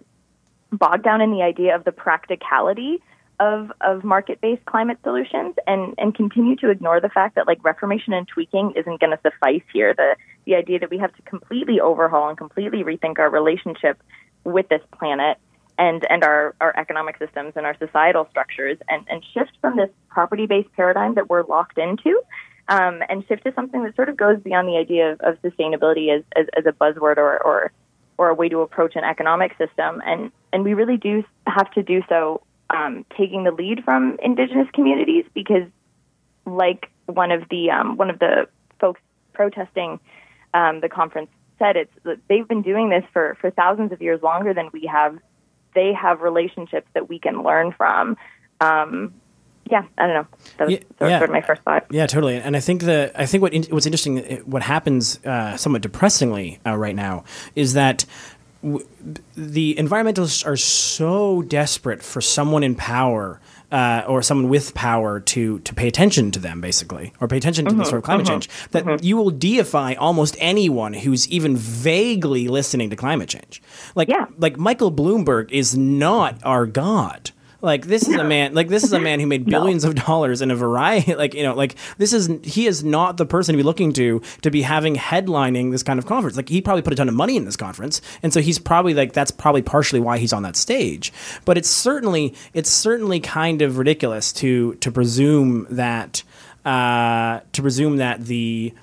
[0.72, 3.00] bogged down in the idea of the practicality
[3.40, 7.62] of of market based climate solutions and and continue to ignore the fact that like
[7.64, 9.94] reformation and tweaking isn't going to suffice here.
[9.94, 10.16] The
[10.46, 14.02] the idea that we have to completely overhaul and completely rethink our relationship
[14.44, 15.38] with this planet
[15.78, 19.90] and and our, our economic systems and our societal structures and, and shift from this
[20.08, 22.20] property based paradigm that we're locked into
[22.68, 26.16] um, and shift to something that sort of goes beyond the idea of, of sustainability
[26.16, 27.72] as, as, as, a buzzword or, or
[28.16, 30.00] or a way to approach an economic system.
[30.06, 34.68] And and we really do have to do so um, taking the lead from indigenous
[34.72, 35.68] communities because
[36.46, 38.48] like one of the um, one of the
[38.80, 39.00] folks
[39.32, 40.00] protesting
[40.52, 44.54] um, the conference said it's they've been doing this for, for thousands of years longer
[44.54, 45.18] than we have
[45.74, 48.16] they have relationships that we can learn from.
[48.60, 49.12] Um,
[49.70, 50.26] yeah, I don't know.
[50.58, 51.18] That was, yeah, that yeah.
[51.18, 51.86] sort of my first thought.
[51.90, 52.36] Yeah, totally.
[52.36, 56.60] And I think the I think what in, what's interesting, what happens uh, somewhat depressingly
[56.66, 57.24] uh, right now
[57.54, 58.04] is that
[58.64, 58.86] w-
[59.36, 65.58] the environmentalists are so desperate for someone in power uh, or someone with power to
[65.60, 68.26] to pay attention to them, basically, or pay attention to mm-hmm, the sort of climate
[68.26, 69.04] mm-hmm, change, that mm-hmm.
[69.04, 73.60] you will deify almost anyone who's even vaguely listening to climate change.
[73.94, 74.26] Like, yeah.
[74.38, 77.32] like Michael Bloomberg is not our god.
[77.64, 78.52] Like this is a man.
[78.52, 79.90] Like this is a man who made billions no.
[79.90, 81.14] of dollars in a variety.
[81.24, 84.20] Like you know, like this is he is not the person to be looking to
[84.42, 86.36] to be having headlining this kind of conference.
[86.36, 88.92] Like he probably put a ton of money in this conference, and so he's probably
[88.92, 91.12] like that's probably partially why he's on that stage.
[91.44, 96.22] But it's certainly it's certainly kind of ridiculous to to presume that
[96.64, 98.74] uh, to presume that the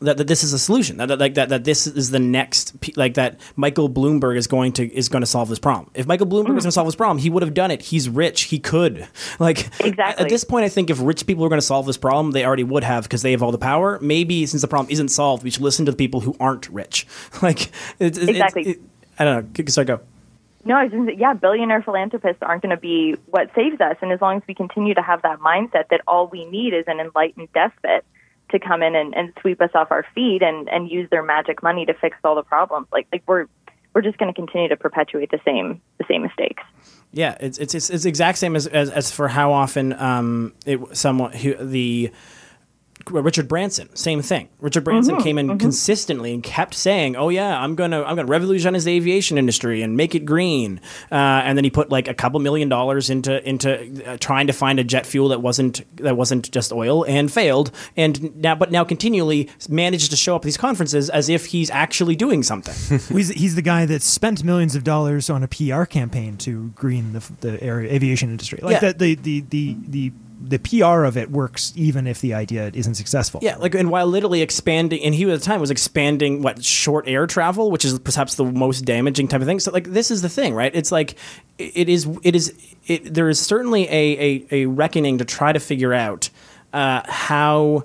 [0.00, 2.96] that, that this is a solution that, that like that that this is the next
[2.96, 5.90] like that Michael Bloomberg is going to is going to solve this problem.
[5.94, 6.54] If Michael Bloomberg mm.
[6.54, 7.82] was going to solve this problem, he would have done it.
[7.82, 8.42] He's rich.
[8.42, 9.06] He could.
[9.38, 10.24] Like exactly.
[10.24, 12.44] at this point, I think if rich people are going to solve this problem, they
[12.44, 13.98] already would have because they have all the power.
[14.00, 17.06] Maybe since the problem isn't solved, we should listen to the people who aren't rich.
[17.42, 18.62] Like it's, exactly.
[18.62, 18.84] It's, it,
[19.18, 19.64] I don't know.
[19.66, 20.00] Sorry, go.
[20.64, 23.96] No, I just, yeah, billionaire philanthropists aren't going to be what saves us.
[24.02, 26.84] And as long as we continue to have that mindset that all we need is
[26.88, 28.04] an enlightened despot
[28.50, 31.62] to come in and, and sweep us off our feet and, and use their magic
[31.62, 32.86] money to fix all the problems.
[32.92, 33.46] Like like we're
[33.94, 36.62] we're just going to continue to perpetuate the same the same mistakes.
[37.12, 40.96] Yeah, it's it's it's, it's exact same as, as, as for how often um it
[40.96, 42.10] someone who the
[43.10, 44.48] Richard Branson, same thing.
[44.60, 45.58] Richard Branson mm-hmm, came in mm-hmm.
[45.58, 49.96] consistently and kept saying, "Oh yeah, I'm gonna I'm gonna revolutionize the aviation industry and
[49.96, 54.04] make it green." Uh, and then he put like a couple million dollars into into
[54.06, 57.70] uh, trying to find a jet fuel that wasn't that wasn't just oil and failed.
[57.96, 61.70] And now, but now continually manages to show up at these conferences as if he's
[61.70, 62.98] actually doing something.
[63.16, 67.12] he's, he's the guy that spent millions of dollars on a PR campaign to green
[67.12, 68.60] the the air, aviation industry.
[68.62, 68.92] Like yeah.
[68.92, 72.94] the, the the the the the PR of it works even if the idea isn't
[72.94, 73.40] successful.
[73.42, 77.08] Yeah, like and while literally expanding, and he at the time was expanding what short
[77.08, 79.60] air travel, which is perhaps the most damaging type of thing.
[79.60, 80.74] So like this is the thing, right?
[80.74, 81.16] It's like
[81.58, 82.54] it is it is
[82.86, 86.30] it, there is certainly a, a, a reckoning to try to figure out
[86.72, 87.84] uh, how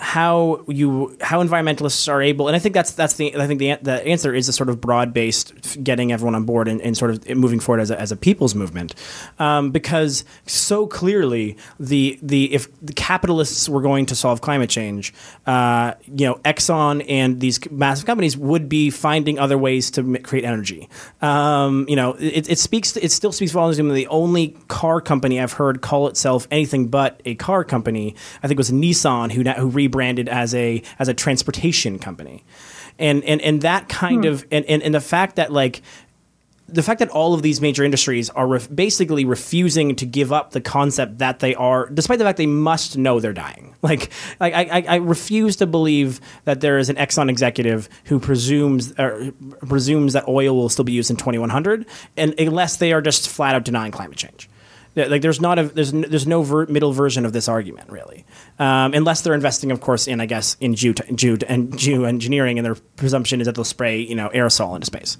[0.00, 3.76] how you how environmentalists are able, and I think that's that's the I think the
[3.82, 7.10] the answer is a sort of broad based getting everyone on board and, and sort
[7.10, 8.94] of moving forward as a, as a people's movement,
[9.40, 15.12] um, because so clearly the the if the capitalists were going to solve climate change,
[15.46, 20.44] uh, you know Exxon and these massive companies would be finding other ways to create
[20.44, 20.88] energy.
[21.20, 23.78] Um, you know it, it speaks to, it still speaks volumes.
[23.78, 28.58] The only car company I've heard call itself anything but a car company, I think
[28.58, 32.44] was Nissan who who rebranded as a as a transportation company,
[32.98, 34.30] and and and that kind hmm.
[34.30, 35.82] of and, and and the fact that like
[36.70, 40.50] the fact that all of these major industries are ref- basically refusing to give up
[40.50, 43.64] the concept that they are, despite the fact they must know they're dying.
[43.80, 48.18] Like, like I, I, I refuse to believe that there is an Exxon executive who
[48.18, 49.32] presumes or
[49.66, 53.54] presumes that oil will still be used in 2100, and unless they are just flat
[53.54, 54.50] out denying climate change.
[55.06, 58.24] Like there's not a there's n- there's no ver- middle version of this argument really,
[58.58, 62.66] um, unless they're investing, of course, in I guess in geo geo and geoengineering, and
[62.66, 65.16] their presumption is that they'll spray you know aerosol into space.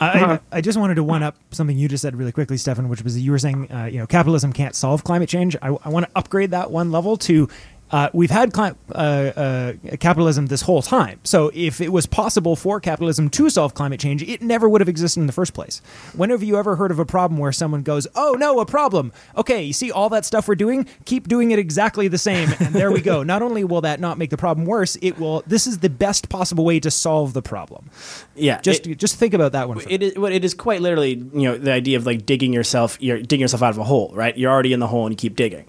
[0.00, 2.88] I, I I just wanted to one up something you just said really quickly, Stefan,
[2.88, 5.56] which was you were saying, uh, you know, capitalism can't solve climate change.
[5.60, 7.48] I, I want to upgrade that one level to.
[7.92, 11.18] Uh, we've had cli- uh, uh, capitalism this whole time.
[11.24, 14.88] So, if it was possible for capitalism to solve climate change, it never would have
[14.88, 15.82] existed in the first place.
[16.14, 19.12] When have you ever heard of a problem where someone goes, "Oh no, a problem"?
[19.36, 20.86] Okay, you see all that stuff we're doing.
[21.04, 23.22] Keep doing it exactly the same, and there we go.
[23.30, 25.42] Not only will that not make the problem worse, it will.
[25.46, 27.90] This is the best possible way to solve the problem.
[28.36, 29.78] Yeah, Just it- just think about that one.
[29.80, 32.96] For it is it is quite literally you know the idea of like digging yourself
[33.00, 35.16] you're digging yourself out of a hole right you're already in the hole and you
[35.16, 35.64] keep digging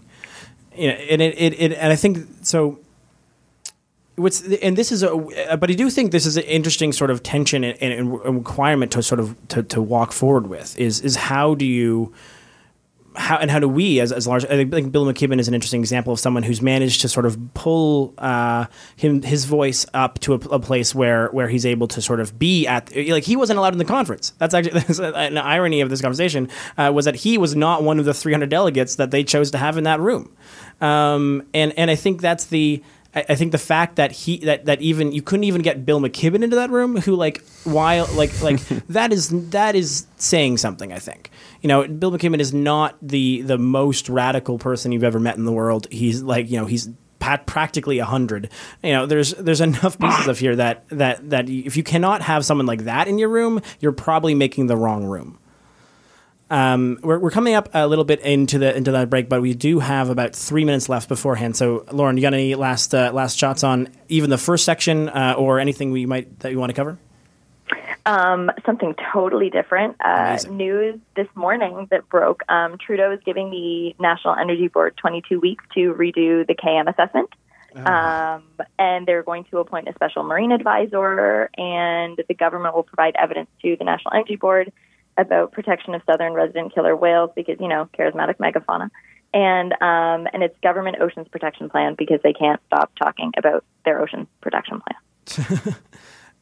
[0.81, 2.79] you know, and it, it, it and I think so
[4.15, 5.15] what's and this is a
[5.57, 8.91] but I do think this is an interesting sort of tension and, and, and requirement
[8.93, 12.13] to sort of to, to walk forward with is is how do you
[13.15, 15.81] how and how do we as, as large I think Bill McKibben is an interesting
[15.81, 20.33] example of someone who's managed to sort of pull uh, him his voice up to
[20.33, 23.59] a, a place where where he's able to sort of be at like he wasn't
[23.59, 24.31] allowed in the conference.
[24.37, 27.99] That's actually that's an irony of this conversation uh, was that he was not one
[27.99, 30.33] of the 300 delegates that they chose to have in that room
[30.81, 32.83] um, and and I think that's the
[33.15, 35.99] I I think the fact that he that, that even you couldn't even get Bill
[35.99, 40.91] McKibben into that room, who like while like like that is that is saying something.
[40.91, 41.29] I think
[41.61, 45.45] you know Bill McKibben is not the the most radical person you've ever met in
[45.45, 45.87] the world.
[45.91, 46.89] He's like you know he's
[47.19, 48.49] pat practically a hundred.
[48.83, 52.45] You know there's there's enough pieces of here that that that if you cannot have
[52.45, 55.37] someone like that in your room, you're probably making the wrong room.
[56.51, 59.53] Um, we're, we're coming up a little bit into the into that break, but we
[59.53, 61.55] do have about three minutes left beforehand.
[61.55, 65.35] So, Lauren, you got any last uh, last shots on even the first section uh,
[65.37, 66.99] or anything we might that you want to cover?
[68.05, 69.95] Um, something totally different.
[70.03, 72.41] Uh, news this morning that broke.
[72.49, 77.29] Um, Trudeau is giving the National Energy Board 22 weeks to redo the KM assessment.
[77.73, 78.43] Um,
[78.77, 83.47] and they're going to appoint a special marine advisor, and the government will provide evidence
[83.61, 84.73] to the National Energy Board
[85.17, 88.89] about protection of southern resident killer whales because, you know, charismatic megafauna.
[89.33, 94.01] And um, and it's government oceans protection plan because they can't stop talking about their
[94.01, 95.75] ocean protection plan.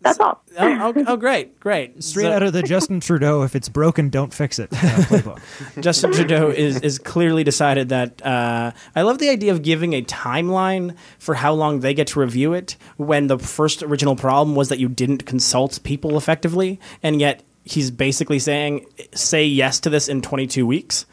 [0.02, 0.42] That's all.
[0.58, 2.02] Oh, oh, oh, great, great.
[2.02, 5.42] Straight So- out of the Justin Trudeau, if it's broken, don't fix it uh, playbook.
[5.82, 10.02] Justin Trudeau is, is clearly decided that uh, I love the idea of giving a
[10.02, 14.70] timeline for how long they get to review it when the first original problem was
[14.70, 20.08] that you didn't consult people effectively, and yet he's basically saying say yes to this
[20.08, 21.06] in 22 weeks.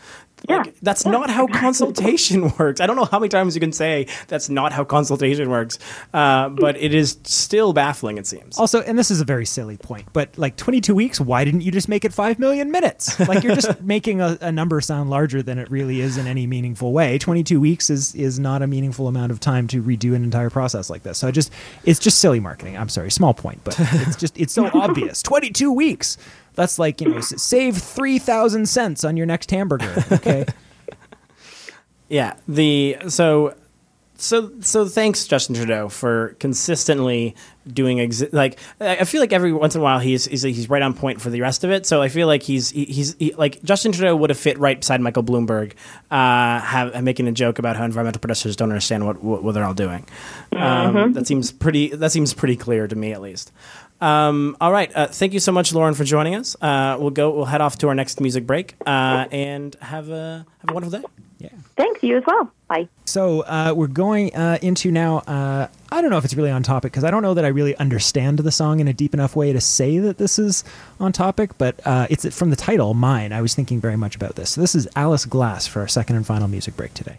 [0.48, 0.58] Yeah.
[0.58, 2.80] Like, that's not how consultation works.
[2.80, 5.78] I don't know how many times you can say that's not how consultation works,
[6.12, 8.18] uh, but it is still baffling.
[8.18, 8.58] It seems.
[8.58, 11.72] Also, and this is a very silly point, but like 22 weeks, why didn't you
[11.72, 13.16] just make it 5 million minutes?
[13.26, 16.46] Like you're just making a, a number sound larger than it really is in any
[16.46, 17.18] meaningful way.
[17.18, 20.88] 22 weeks is is not a meaningful amount of time to redo an entire process
[20.88, 21.18] like this.
[21.18, 21.52] So I just
[21.84, 22.76] it's just silly marketing.
[22.76, 25.22] I'm sorry, small point, but it's just it's so obvious.
[25.24, 26.18] 22 weeks.
[26.56, 30.44] That's like, you know, save 3,000 cents on your next hamburger, okay?
[32.08, 32.34] Yeah.
[32.46, 33.54] The so
[34.18, 37.34] so so thanks Justin Trudeau for consistently
[37.70, 40.70] doing exi- like I I feel like every once in a while he's he's he's
[40.70, 41.84] right on point for the rest of it.
[41.84, 44.78] So I feel like he's he- he's he, like Justin Trudeau would have fit right
[44.78, 45.72] beside Michael Bloomberg,
[46.12, 49.64] uh, have, making a joke about how environmental protesters don't understand what what, what they're
[49.64, 50.06] all doing.
[50.52, 53.52] Um, that seems pretty that seems pretty clear to me at least.
[54.00, 54.94] Um, all right.
[54.94, 56.56] Uh, thank you so much, Lauren, for joining us.
[56.60, 57.30] Uh, we'll go.
[57.30, 61.00] We'll head off to our next music break uh, and have a have a wonderful
[61.00, 61.06] day.
[61.38, 61.50] Yeah.
[61.76, 62.50] Thanks, you as well.
[62.68, 62.88] Bye.
[63.04, 65.18] So uh, we're going uh, into now.
[65.18, 67.48] Uh, I don't know if it's really on topic because I don't know that I
[67.48, 70.64] really understand the song in a deep enough way to say that this is
[70.98, 71.56] on topic.
[71.58, 74.50] But uh, it's from the title, "Mine." I was thinking very much about this.
[74.50, 77.16] So this is Alice Glass for our second and final music break today.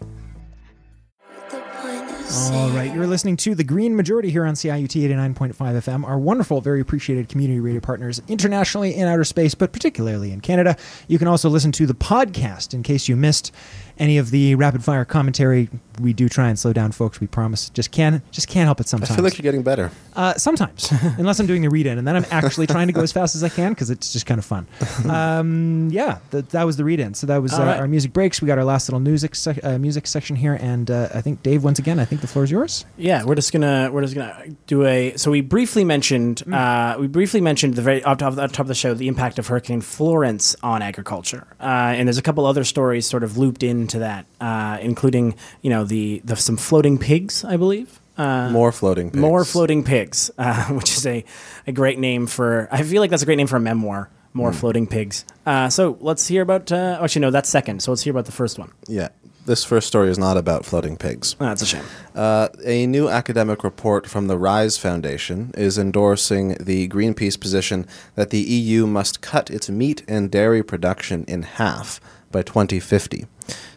[2.30, 6.60] All right, you're listening to the Green Majority here on CIUT 89.5 FM, our wonderful,
[6.60, 10.76] very appreciated community radio partners internationally in outer space, but particularly in Canada.
[11.06, 13.50] You can also listen to the podcast in case you missed
[13.98, 15.68] any of the rapid fire commentary.
[16.00, 17.20] We do try and slow down, folks.
[17.20, 17.70] We promise.
[17.70, 19.10] Just can't, just can't help it sometimes.
[19.10, 19.16] I sometimes.
[19.16, 19.90] feel like you're getting better.
[20.14, 23.10] Uh, sometimes, unless I'm doing the read-in, and then I'm actually trying to go as
[23.12, 24.66] fast as I can because it's just kind of fun.
[25.08, 27.14] Um, yeah, th- that was the read-in.
[27.14, 27.78] So that was uh, All right.
[27.78, 28.40] our music breaks.
[28.42, 31.42] We got our last little music sec- uh, music section here, and uh, I think
[31.42, 32.84] Dave, once again, I think the floor is yours.
[32.96, 35.16] Yeah, we're just gonna we're just gonna do a.
[35.16, 38.68] So we briefly mentioned uh, we briefly mentioned the very up top, up top of
[38.68, 42.64] the show the impact of Hurricane Florence on agriculture, uh, and there's a couple other
[42.64, 47.44] stories sort of looped into that, uh, including you know the the some floating pigs,
[47.44, 48.00] I believe.
[48.18, 49.20] Uh, More floating pigs.
[49.20, 51.24] More floating pigs, uh, which is a,
[51.66, 52.68] a great name for.
[52.70, 54.10] I feel like that's a great name for a memoir.
[54.34, 55.24] More floating pigs.
[55.46, 56.70] Uh, so let's hear about.
[56.70, 57.82] Uh, actually, no, that's second.
[57.82, 58.72] So let's hear about the first one.
[58.86, 59.08] Yeah.
[59.46, 61.34] This first story is not about floating pigs.
[61.40, 61.84] Oh, that's a shame.
[62.14, 68.28] Uh, a new academic report from the RISE Foundation is endorsing the Greenpeace position that
[68.28, 71.98] the EU must cut its meat and dairy production in half
[72.30, 73.26] by 2050,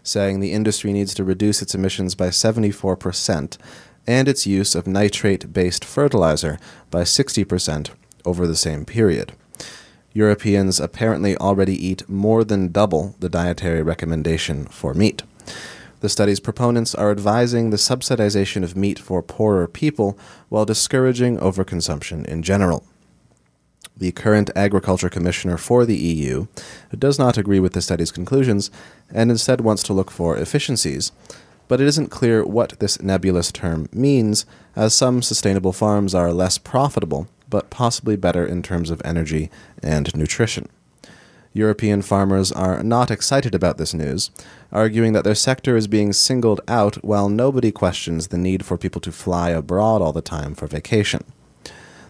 [0.04, 3.58] saying the industry needs to reduce its emissions by 74%
[4.08, 6.60] and its use of nitrate based fertilizer
[6.90, 7.92] by 60%
[8.26, 9.34] over the same period.
[10.14, 15.24] Europeans apparently already eat more than double the dietary recommendation for meat.
[16.02, 20.18] The study's proponents are advising the subsidization of meat for poorer people
[20.50, 22.84] while discouraging overconsumption in general.
[24.02, 26.48] The current Agriculture Commissioner for the EU
[26.98, 28.72] does not agree with the study's conclusions
[29.14, 31.12] and instead wants to look for efficiencies,
[31.68, 36.58] but it isn't clear what this nebulous term means, as some sustainable farms are less
[36.58, 39.52] profitable, but possibly better in terms of energy
[39.84, 40.68] and nutrition.
[41.54, 44.32] European farmers are not excited about this news,
[44.72, 49.02] arguing that their sector is being singled out while nobody questions the need for people
[49.02, 51.24] to fly abroad all the time for vacation.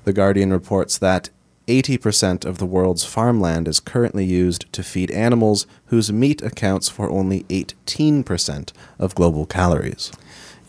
[0.05, 1.29] The Guardian reports that
[1.72, 7.09] 80% of the world's farmland is currently used to feed animals whose meat accounts for
[7.09, 10.11] only 18% of global calories.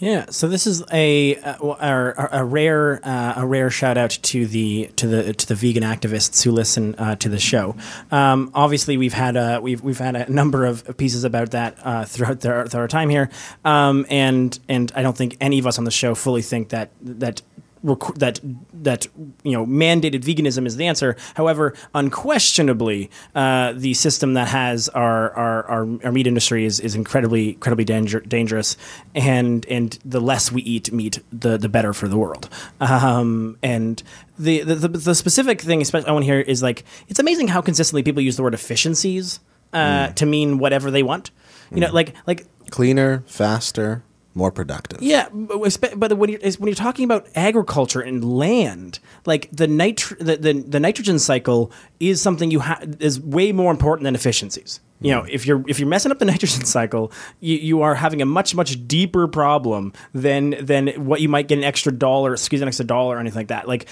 [0.02, 4.90] Yeah, so this is a a, a, rare uh, a rare shout out to the
[4.96, 7.76] to the to the vegan activists who listen uh, to the show.
[8.10, 12.04] Um, obviously, we've had a we've we've had a number of pieces about that uh,
[12.04, 13.30] throughout, their, throughout our time here,
[13.64, 16.90] um, and and I don't think any of us on the show fully think that
[17.00, 17.42] that
[17.84, 18.40] requ- that
[18.72, 19.06] that
[19.42, 21.16] you know mandated veganism is the answer.
[21.34, 26.94] However, unquestionably, uh, the system that has our our, our, our meat industry is, is
[26.94, 28.76] incredibly incredibly danger, dangerous,
[29.14, 32.48] and and the less we eat meat, the the better for the world.
[32.80, 34.02] Um, and
[34.38, 37.48] the, the the the specific thing especially I want to hear is like it's amazing
[37.48, 39.40] how consistently people use the word efficiencies
[39.72, 41.30] uh, to mean whatever they want.
[41.70, 44.02] You know, like like Cleaner, faster,
[44.34, 45.02] more productive.
[45.02, 50.18] yeah, but, but when you're when you're talking about agriculture and land, like the nitr-
[50.18, 51.70] the, the, the nitrogen cycle
[52.00, 54.80] is something you ha- is way more important than efficiencies.
[55.02, 58.22] You know, if you're if you're messing up the nitrogen cycle, you, you are having
[58.22, 62.62] a much much deeper problem than than what you might get an extra dollar, squeeze
[62.62, 63.66] an extra dollar or anything like that.
[63.66, 63.88] Like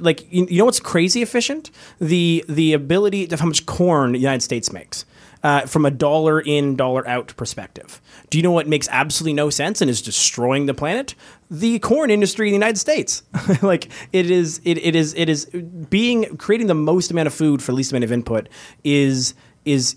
[0.00, 1.70] like you, you know what's crazy efficient?
[2.00, 5.04] The the ability of how much corn the United States makes
[5.46, 8.02] uh, from a dollar in, dollar out perspective.
[8.30, 11.14] Do you know what makes absolutely no sense and is destroying the planet?
[11.52, 13.22] The corn industry in the United States.
[13.62, 17.62] like it is, it, it is, it is being creating the most amount of food
[17.62, 18.48] for the least amount of input
[18.82, 19.34] is
[19.64, 19.94] is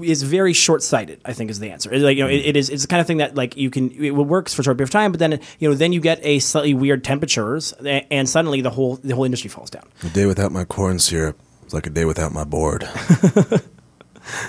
[0.00, 1.20] is very short-sighted.
[1.24, 1.92] I think is the answer.
[1.92, 2.70] It's like you know, it, it is.
[2.70, 4.86] It's the kind of thing that like you can it works for a short period
[4.86, 8.60] of time, but then you know then you get a slightly weird temperatures, and suddenly
[8.60, 9.84] the whole the whole industry falls down.
[10.04, 12.88] A day without my corn syrup is like a day without my board.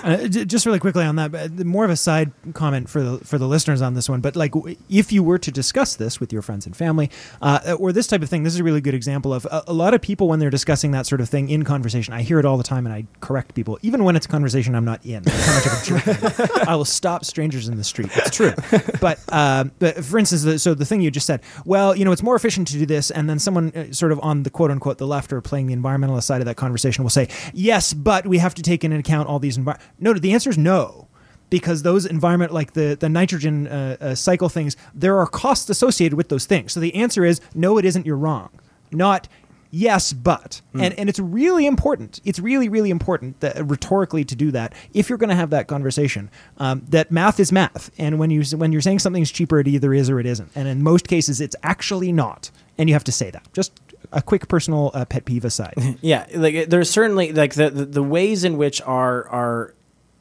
[0.02, 3.38] Uh, just really quickly on that, but more of a side comment for the for
[3.38, 4.20] the listeners on this one.
[4.20, 4.52] But like,
[4.88, 7.10] if you were to discuss this with your friends and family,
[7.42, 9.72] uh, or this type of thing, this is a really good example of a, a
[9.72, 12.14] lot of people when they're discussing that sort of thing in conversation.
[12.14, 14.74] I hear it all the time, and I correct people, even when it's a conversation
[14.74, 15.22] I'm not in.
[15.26, 16.72] How much of a jerk I.
[16.72, 18.10] I will stop strangers in the street.
[18.16, 18.52] It's true.
[19.00, 22.12] But um, but for instance, the, so the thing you just said, well, you know,
[22.12, 24.70] it's more efficient to do this, and then someone uh, sort of on the quote
[24.70, 28.26] unquote the left or playing the environmentalist side of that conversation will say, yes, but
[28.26, 29.58] we have to take into account all these.
[29.68, 29.80] Envi-.
[29.98, 31.08] No, the answer is no
[31.50, 36.14] because those environment like the the nitrogen uh, uh, cycle things there are costs associated
[36.14, 38.50] with those things so the answer is no it isn't you're wrong
[38.92, 39.28] not
[39.70, 40.60] yes, but.
[40.74, 42.20] And, and it's really important.
[42.24, 45.66] It's really, really important that rhetorically to do that if you're going to have that
[45.66, 46.30] conversation.
[46.58, 47.90] Um, that math is math.
[47.98, 50.50] And when, you, when you're saying something's cheaper, it either is or it isn't.
[50.54, 52.50] And in most cases, it's actually not.
[52.76, 53.52] And you have to say that.
[53.52, 53.72] Just
[54.12, 55.74] a quick personal uh, pet peeve aside.
[56.00, 59.74] Yeah, like there's certainly like the, the the ways in which our our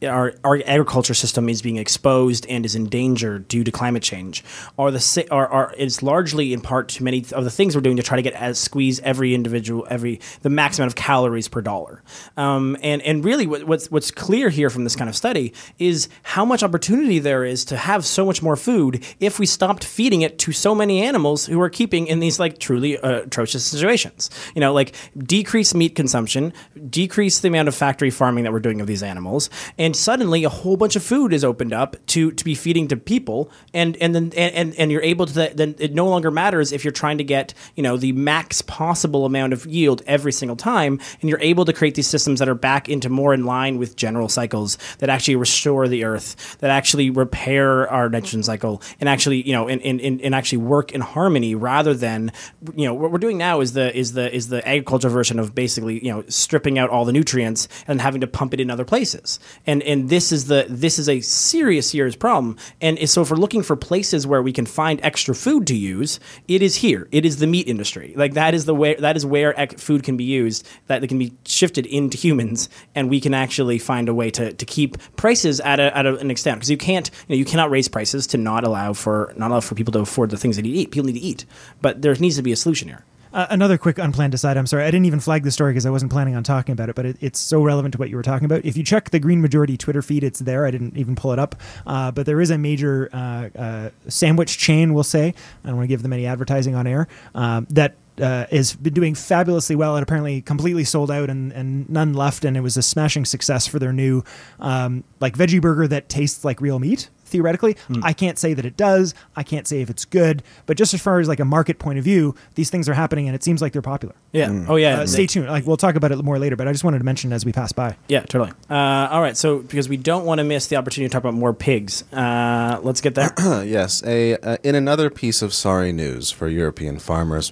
[0.04, 4.44] our, our agriculture system is being exposed and is in danger due to climate change.
[4.78, 7.98] Are the are, are is largely in part to many of the things we're doing
[7.98, 11.62] to try to get as squeeze every individual every the max amount of calories per
[11.62, 12.04] dollar.
[12.36, 16.10] Um, and and really what, what's what's clear here from this kind of study is
[16.24, 20.22] how much opportunity there is to have so much more food if we stopped feeding
[20.22, 24.30] it to so many animals who are keeping in these like truly uh, atrocious situations.
[24.54, 26.54] You know like decrease meat consumption
[26.90, 30.50] decrease the amount of factory farming that we're doing of these animals and suddenly a
[30.50, 33.52] whole bunch of food is opened up to to be feeding to people.
[33.74, 36.84] And and then and, and, and you're able to then it no longer matters if
[36.84, 41.00] you're trying to get you know the max possible amount of yield every single time.
[41.22, 43.96] And you're able to create these systems that are back into more in line with
[43.96, 49.42] general cycles that actually restore the earth that actually repair our nitrogen cycle and actually
[49.42, 52.32] you know and, and, and and actually work in harmony rather than
[52.76, 55.54] you know what we're doing now is the is the is the agriculture version of
[55.54, 58.86] basically you know stripping out all the nutrients and having to pump it in other
[58.86, 59.40] places.
[59.66, 62.58] And and this is the this is a serious serious problem.
[62.82, 66.20] And so if we're looking for places where we can find extra food to use
[66.48, 67.08] it is here.
[67.12, 68.14] It is the meat industry.
[68.16, 71.08] Like that is the way that is where ec- food can be used that it
[71.08, 74.98] can be shifted into humans and we can actually find a way to, to keep
[75.16, 76.58] prices at, a, at a, an extent.
[76.58, 79.60] Because you can't you, know, you cannot raise prices to not allow for not allow
[79.60, 80.92] for people to afford the things that need eat.
[80.92, 81.46] People need to eat.
[81.82, 83.04] But there needs to be a solution here
[83.34, 84.58] Uh, another quick unplanned aside.
[84.58, 86.90] I'm sorry, I didn't even flag the story because I wasn't planning on talking about
[86.90, 88.66] it, but it, it's so relevant to what you were talking about.
[88.66, 90.66] If you check the Green Majority Twitter feed, it's there.
[90.66, 91.56] I didn't even pull it up,
[91.86, 95.34] uh, but there is a major uh, uh, sandwich chain, we'll say.
[95.64, 97.08] I don't want to give them any advertising on air.
[97.36, 101.90] Um, that uh, has been doing fabulously well and apparently completely sold out and, and
[101.90, 102.46] none left.
[102.46, 104.24] And it was a smashing success for their new
[104.60, 107.10] um, like veggie burger that tastes like real meat.
[107.28, 109.14] Theoretically, I can't say that it does.
[109.36, 111.98] I can't say if it's good, but just as far as like a market point
[112.00, 114.16] of view, these things are happening and it seems like they're popular.
[114.32, 115.48] yeah oh yeah Uh, stay tuned.
[115.48, 117.52] Like we'll talk about it more later, but I just wanted to mention as we
[117.52, 117.96] pass by.
[118.08, 118.52] Yeah, totally.
[118.70, 121.34] Uh, all right, so because we don't want to miss the opportunity to talk about
[121.34, 123.34] more pigs, uh, let's get there.
[123.68, 127.52] Yes, a uh, in another piece of sorry news for European farmers,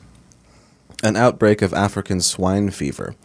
[1.03, 3.15] an outbreak of African swine fever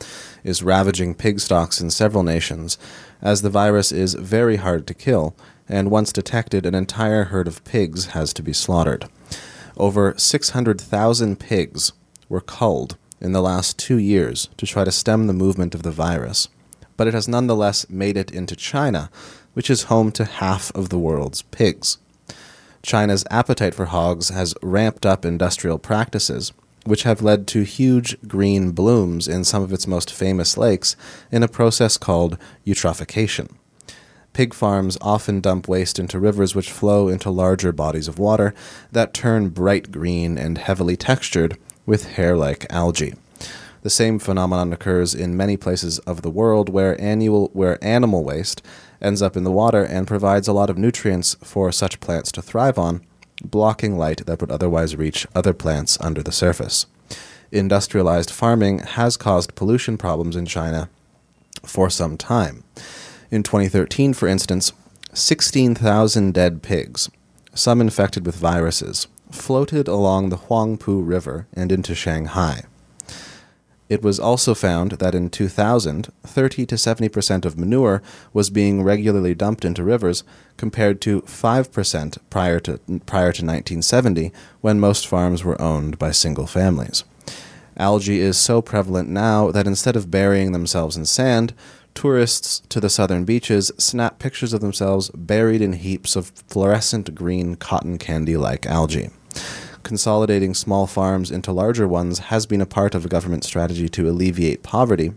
[0.42, 2.78] is ravaging pig stocks in several nations,
[3.22, 5.34] as the virus is very hard to kill,
[5.70, 9.08] and once detected, an entire herd of pigs has to be slaughtered.
[9.76, 11.92] Over 600,000 pigs
[12.28, 15.92] were culled in the last two years to try to stem the movement of the
[15.92, 16.48] virus,
[16.96, 19.10] but it has nonetheless made it into China,
[19.54, 21.98] which is home to half of the world's pigs.
[22.82, 26.52] China's appetite for hogs has ramped up industrial practices,
[26.84, 30.96] which have led to huge green blooms in some of its most famous lakes
[31.30, 33.50] in a process called eutrophication.
[34.32, 38.54] Pig farms often dump waste into rivers which flow into larger bodies of water
[38.92, 43.14] that turn bright green and heavily textured with hair like algae.
[43.82, 48.62] The same phenomenon occurs in many places of the world where annual where animal waste
[49.00, 52.42] ends up in the water and provides a lot of nutrients for such plants to
[52.42, 53.00] thrive on,
[53.42, 56.86] blocking light that would otherwise reach other plants under the surface.
[57.50, 60.88] Industrialized farming has caused pollution problems in China
[61.64, 62.62] for some time.
[63.30, 64.72] In 2013, for instance,
[65.12, 67.08] 16,000 dead pigs,
[67.54, 72.64] some infected with viruses, floated along the Huangpu River and into Shanghai.
[73.88, 78.02] It was also found that in 2000, 30 to 70% of manure
[78.32, 80.24] was being regularly dumped into rivers,
[80.56, 86.46] compared to 5% prior to, prior to 1970, when most farms were owned by single
[86.48, 87.04] families.
[87.76, 91.54] Algae is so prevalent now that instead of burying themselves in sand,
[91.94, 97.56] tourists to the southern beaches snap pictures of themselves buried in heaps of fluorescent green
[97.56, 99.10] cotton candy like algae.
[99.82, 104.08] Consolidating small farms into larger ones has been a part of a government strategy to
[104.08, 105.12] alleviate poverty,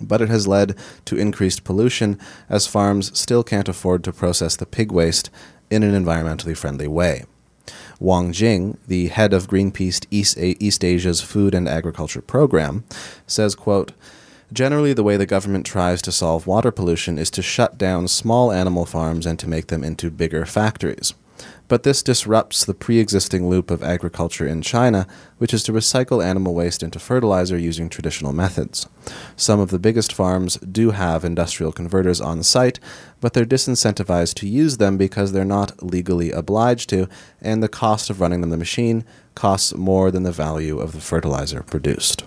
[0.00, 2.18] but it has led to increased pollution
[2.48, 5.30] as farms still can't afford to process the pig waste
[5.70, 7.24] in an environmentally friendly way.
[7.98, 12.84] Wang Jing, the head of Greenpeace East, Asia's Food and Agriculture Program,
[13.26, 13.92] says, quote,
[14.52, 18.52] Generally, the way the government tries to solve water pollution is to shut down small
[18.52, 21.14] animal farms and to make them into bigger factories.
[21.68, 25.06] But this disrupts the pre existing loop of agriculture in China,
[25.38, 28.86] which is to recycle animal waste into fertilizer using traditional methods.
[29.34, 32.78] Some of the biggest farms do have industrial converters on site,
[33.20, 37.08] but they're disincentivized to use them because they're not legally obliged to,
[37.42, 41.00] and the cost of running them the machine costs more than the value of the
[41.00, 42.24] fertilizer produced.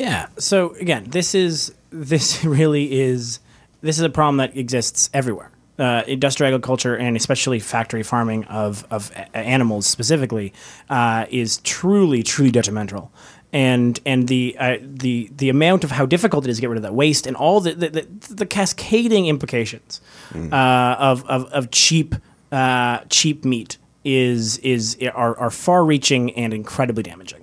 [0.00, 0.28] Yeah.
[0.38, 3.40] So again, this is this really is
[3.82, 5.50] this is a problem that exists everywhere.
[5.78, 10.52] Uh, industrial agriculture and especially factory farming of of a- animals specifically
[10.88, 13.12] uh, is truly truly detrimental.
[13.52, 16.76] And and the uh, the the amount of how difficult it is to get rid
[16.78, 20.00] of that waste and all the the, the, the cascading implications
[20.34, 22.14] uh, of, of of cheap
[22.52, 27.39] uh, cheap meat is is are, are far reaching and incredibly damaging,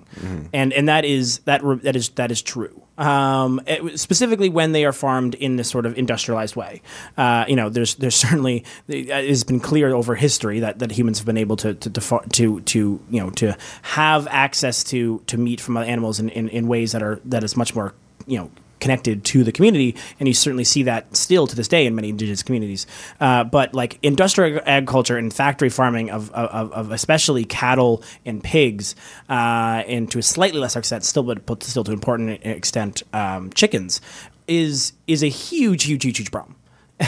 [0.52, 2.82] and and that is that re- that is that is true.
[2.98, 6.82] Um, it- specifically when they are farmed in this sort of industrialized way,
[7.16, 11.18] uh, you know, there's there's certainly it has been clear over history that, that humans
[11.18, 11.90] have been able to to,
[12.32, 16.48] to to you know to have access to to meat from other animals in, in,
[16.48, 17.94] in ways that are that is much more
[18.26, 18.50] you know
[18.80, 22.08] connected to the community, and you certainly see that still to this day in many
[22.08, 22.86] indigenous communities.
[23.20, 28.94] Uh, but like industrial agriculture and factory farming of, of, of especially cattle and pigs,
[29.28, 33.50] uh, and to a slightly lesser extent, still but, still to an important extent, um,
[33.52, 34.00] chickens,
[34.46, 36.56] is is a huge, huge, huge, huge problem.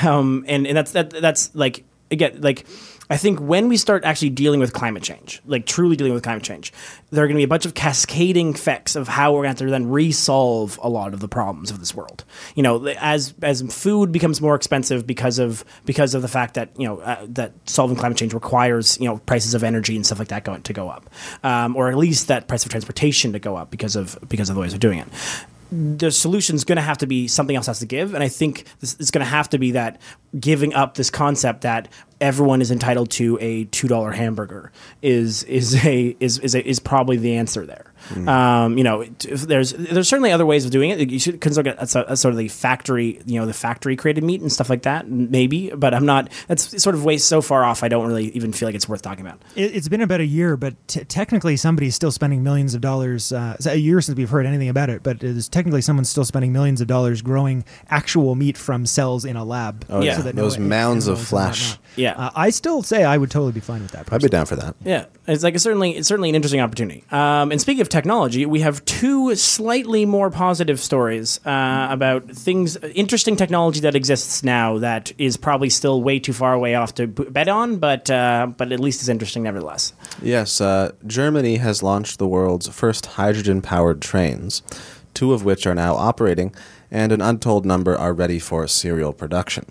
[0.05, 2.67] Um, and and that's that that's like again like.
[3.13, 6.45] I think when we start actually dealing with climate change, like truly dealing with climate
[6.45, 6.73] change,
[7.11, 9.67] there are going to be a bunch of cascading effects of how we're going to
[9.67, 12.25] then resolve a lot of the problems of this world.
[12.55, 16.71] You know, as as food becomes more expensive because of because of the fact that
[16.79, 20.21] you know uh, that solving climate change requires you know prices of energy and stuff
[20.21, 21.11] like that go, to go up,
[21.43, 24.55] um, or at least that price of transportation to go up because of because of
[24.55, 25.09] the ways we're doing it
[25.73, 28.65] the solution's going to have to be something else has to give and i think
[28.81, 30.01] this is going to have to be that
[30.39, 31.89] giving up this concept that
[32.21, 37.17] everyone is entitled to a $2 hamburger is is a is is, a, is probably
[37.17, 37.90] the answer there
[38.27, 41.71] um, you know if there's there's certainly other ways of doing it you should consider
[41.71, 44.69] it as, a, sort of the factory you know the factory created meat and stuff
[44.71, 48.07] like that maybe but i'm not that's sort of way so far off i don't
[48.07, 50.75] really even feel like it's worth talking about It, it's been about a year, but
[50.89, 53.33] t- technically somebody's still spending millions of dollars.
[53.33, 56.09] Uh, it's a year since we've heard anything about it, but it is technically someone's
[56.09, 59.85] still spending millions of dollars growing actual meat from cells in a lab.
[59.89, 60.21] Oh, yeah.
[60.21, 61.79] that Those mounds of flesh.
[61.97, 62.13] Yeah.
[62.13, 64.13] Uh, I still say I would totally be fine with that.
[64.13, 64.77] I'd be down for that.
[64.85, 67.05] Yeah, it's like it's certainly it's certainly an interesting opportunity.
[67.11, 72.77] Um, and speaking of technology, we have two slightly more positive stories uh, about things,
[72.77, 77.07] interesting technology that exists now that is probably still way too far away off to
[77.07, 79.93] bet on, but uh, but at least is interesting nevertheless.
[80.23, 84.63] Yes, uh, Germany has launched the world's first hydrogen powered trains,
[85.13, 86.55] two of which are now operating,
[86.91, 89.67] and an untold number are ready for serial production.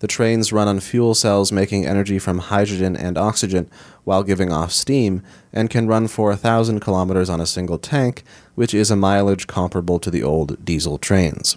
[0.00, 3.68] The trains run on fuel cells making energy from hydrogen and oxygen
[4.04, 5.22] while giving off steam,
[5.52, 8.22] and can run for a thousand kilometers on a single tank,
[8.54, 11.56] which is a mileage comparable to the old diesel trains.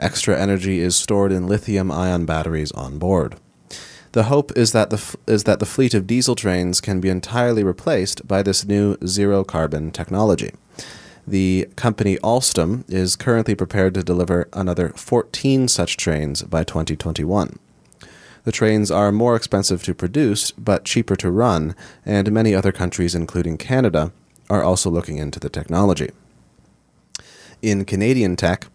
[0.00, 3.36] Extra energy is stored in lithium ion batteries on board.
[4.12, 7.08] The hope is that the f- is that the fleet of diesel trains can be
[7.08, 10.52] entirely replaced by this new zero carbon technology.
[11.26, 17.58] The company Alstom is currently prepared to deliver another 14 such trains by 2021.
[18.44, 21.74] The trains are more expensive to produce but cheaper to run,
[22.04, 24.12] and many other countries, including Canada,
[24.50, 26.10] are also looking into the technology.
[27.62, 28.66] In Canadian tech,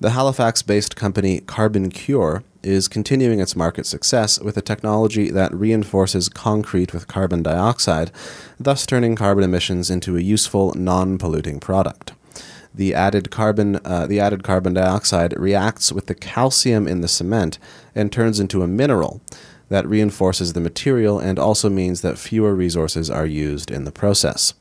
[0.00, 5.52] the Halifax based company Carbon Cure is continuing its market success with a technology that
[5.54, 8.10] reinforces concrete with carbon dioxide,
[8.58, 12.12] thus turning carbon emissions into a useful, non polluting product.
[12.74, 17.58] The added carbon, uh, the added carbon dioxide reacts with the calcium in the cement
[17.98, 19.20] and turns into a mineral
[19.68, 24.54] that reinforces the material and also means that fewer resources are used in the process.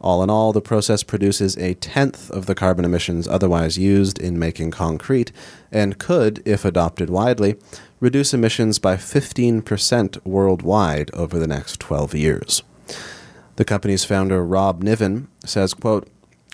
[0.00, 4.38] All in all, the process produces a tenth of the carbon emissions otherwise used in
[4.38, 5.30] making concrete
[5.70, 7.56] and could, if adopted widely,
[8.00, 12.62] reduce emissions by 15% worldwide over the next 12 years.
[13.56, 16.08] The company's founder, Rob Niven, says, quote,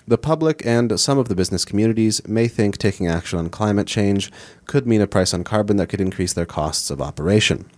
[0.07, 4.31] the public and some of the business communities may think taking action on climate change
[4.65, 7.69] could mean a price on carbon that could increase their costs of operation.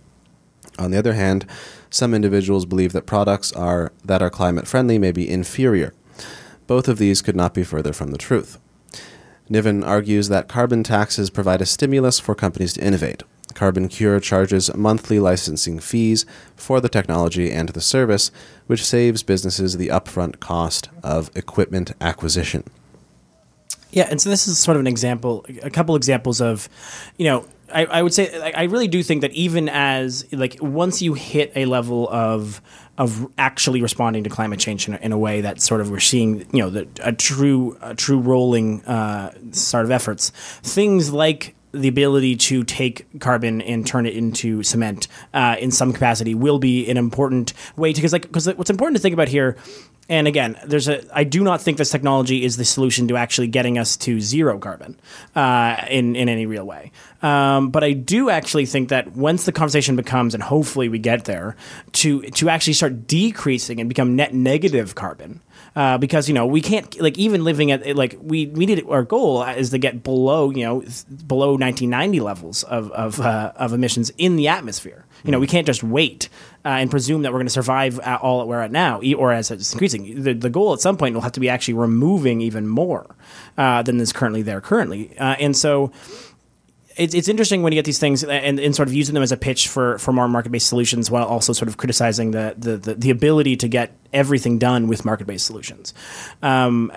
[0.78, 1.44] On the other hand,
[1.90, 5.92] some individuals believe that products are that are climate friendly may be inferior.
[6.68, 8.58] Both of these could not be further from the truth.
[9.48, 13.24] Niven argues that carbon taxes provide a stimulus for companies to innovate.
[13.54, 16.26] Carbon Cure charges monthly licensing fees
[16.56, 18.30] for the technology and the service,
[18.66, 22.64] which saves businesses the upfront cost of equipment acquisition.
[23.92, 26.68] Yeah, and so this is sort of an example, a couple examples of,
[27.16, 31.02] you know, I, I would say I really do think that even as like once
[31.02, 32.60] you hit a level of
[32.98, 36.00] of actually responding to climate change in a, in a way that sort of we're
[36.00, 40.30] seeing, you know, the, a true a true rolling uh, sort of efforts,
[40.62, 45.92] things like the ability to take carbon and turn it into cement uh, in some
[45.92, 49.28] capacity will be an important way to because like because what's important to think about
[49.28, 49.56] here
[50.10, 51.02] And again, there's a.
[51.16, 54.58] I do not think this technology is the solution to actually getting us to zero
[54.58, 54.98] carbon
[55.36, 56.90] uh, in in any real way.
[57.22, 61.26] Um, but I do actually think that once the conversation becomes, and hopefully we get
[61.26, 61.54] there,
[61.92, 65.40] to to actually start decreasing and become net negative carbon.
[65.76, 69.04] Uh, because you know we can't like even living at like we we need our
[69.04, 70.80] goal is to get below you know
[71.26, 75.06] below 1990 levels of of, uh, of emissions in the atmosphere.
[75.22, 76.28] You know we can't just wait
[76.64, 79.32] uh, and presume that we're going to survive at all that we're at now, or
[79.32, 80.22] as it's increasing.
[80.22, 83.14] The, the goal at some point will have to be actually removing even more
[83.56, 85.92] uh, than is currently there currently, uh, and so
[87.00, 89.32] it's, it's interesting when you get these things and, and sort of using them as
[89.32, 92.76] a pitch for, for more market based solutions while also sort of criticizing the, the,
[92.76, 95.94] the, the ability to get everything done with market based solutions.
[96.42, 96.92] Um,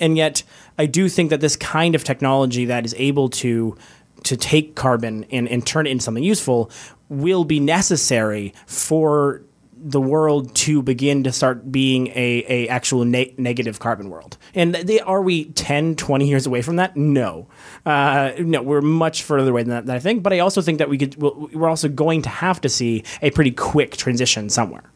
[0.00, 0.42] and yet,
[0.76, 3.76] I do think that this kind of technology that is able to
[4.24, 6.70] to take carbon and, and turn it into something useful
[7.10, 9.42] will be necessary for
[9.84, 14.38] the world to begin to start being a, a actual ne- negative carbon world.
[14.54, 16.96] And they, are we 10, 20 years away from that?
[16.96, 17.48] No.
[17.84, 20.22] Uh, no, we're much further away than that, than I think.
[20.22, 23.30] But I also think that we could, we're also going to have to see a
[23.30, 24.90] pretty quick transition somewhere.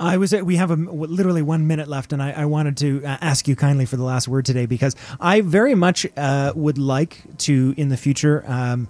[0.00, 0.32] I was.
[0.32, 3.56] We have a, literally one minute left, and I, I wanted to uh, ask you
[3.56, 7.88] kindly for the last word today because I very much uh, would like to in
[7.88, 8.44] the future.
[8.46, 8.88] Um,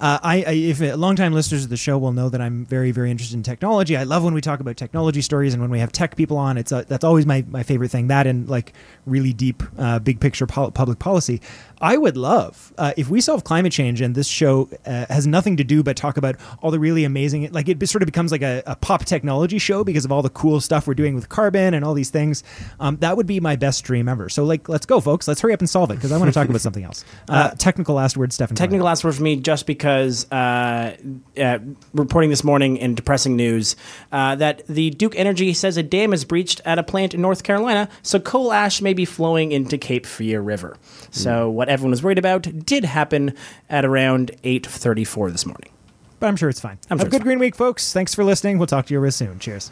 [0.00, 2.90] uh, I, I, if uh, longtime listeners of the show will know that I'm very,
[2.90, 3.96] very interested in technology.
[3.96, 6.56] I love when we talk about technology stories and when we have tech people on.
[6.56, 8.08] It's uh, that's always my, my favorite thing.
[8.08, 8.72] That and like
[9.06, 11.40] really deep, uh, big picture pol- public policy.
[11.80, 15.56] I would love uh, if we solve climate change and this show uh, has nothing
[15.58, 18.42] to do but talk about all the really amazing, like it sort of becomes like
[18.42, 21.74] a, a pop technology show because of all the cool stuff we're doing with carbon
[21.74, 22.42] and all these things.
[22.80, 24.28] Um, that would be my best dream ever.
[24.28, 25.28] So like, let's go, folks.
[25.28, 27.04] Let's hurry up and solve it because I want to talk about something else.
[27.58, 28.56] technical last word, Stefan.
[28.56, 30.96] Technical last word for me, just because uh,
[31.40, 31.58] uh,
[31.92, 33.76] reporting this morning in depressing news
[34.12, 37.42] uh, that the Duke Energy says a dam is breached at a plant in North
[37.42, 40.76] Carolina, so coal ash may be flowing into Cape Fear River.
[41.10, 43.34] So what what everyone was worried about did happen
[43.68, 45.70] at around 8:34 this morning.
[46.18, 46.78] But I'm sure it's fine.
[46.90, 47.26] I'm Have sure a good fine.
[47.26, 47.92] green week, folks.
[47.92, 48.58] Thanks for listening.
[48.58, 49.38] We'll talk to you real soon.
[49.38, 49.70] Cheers.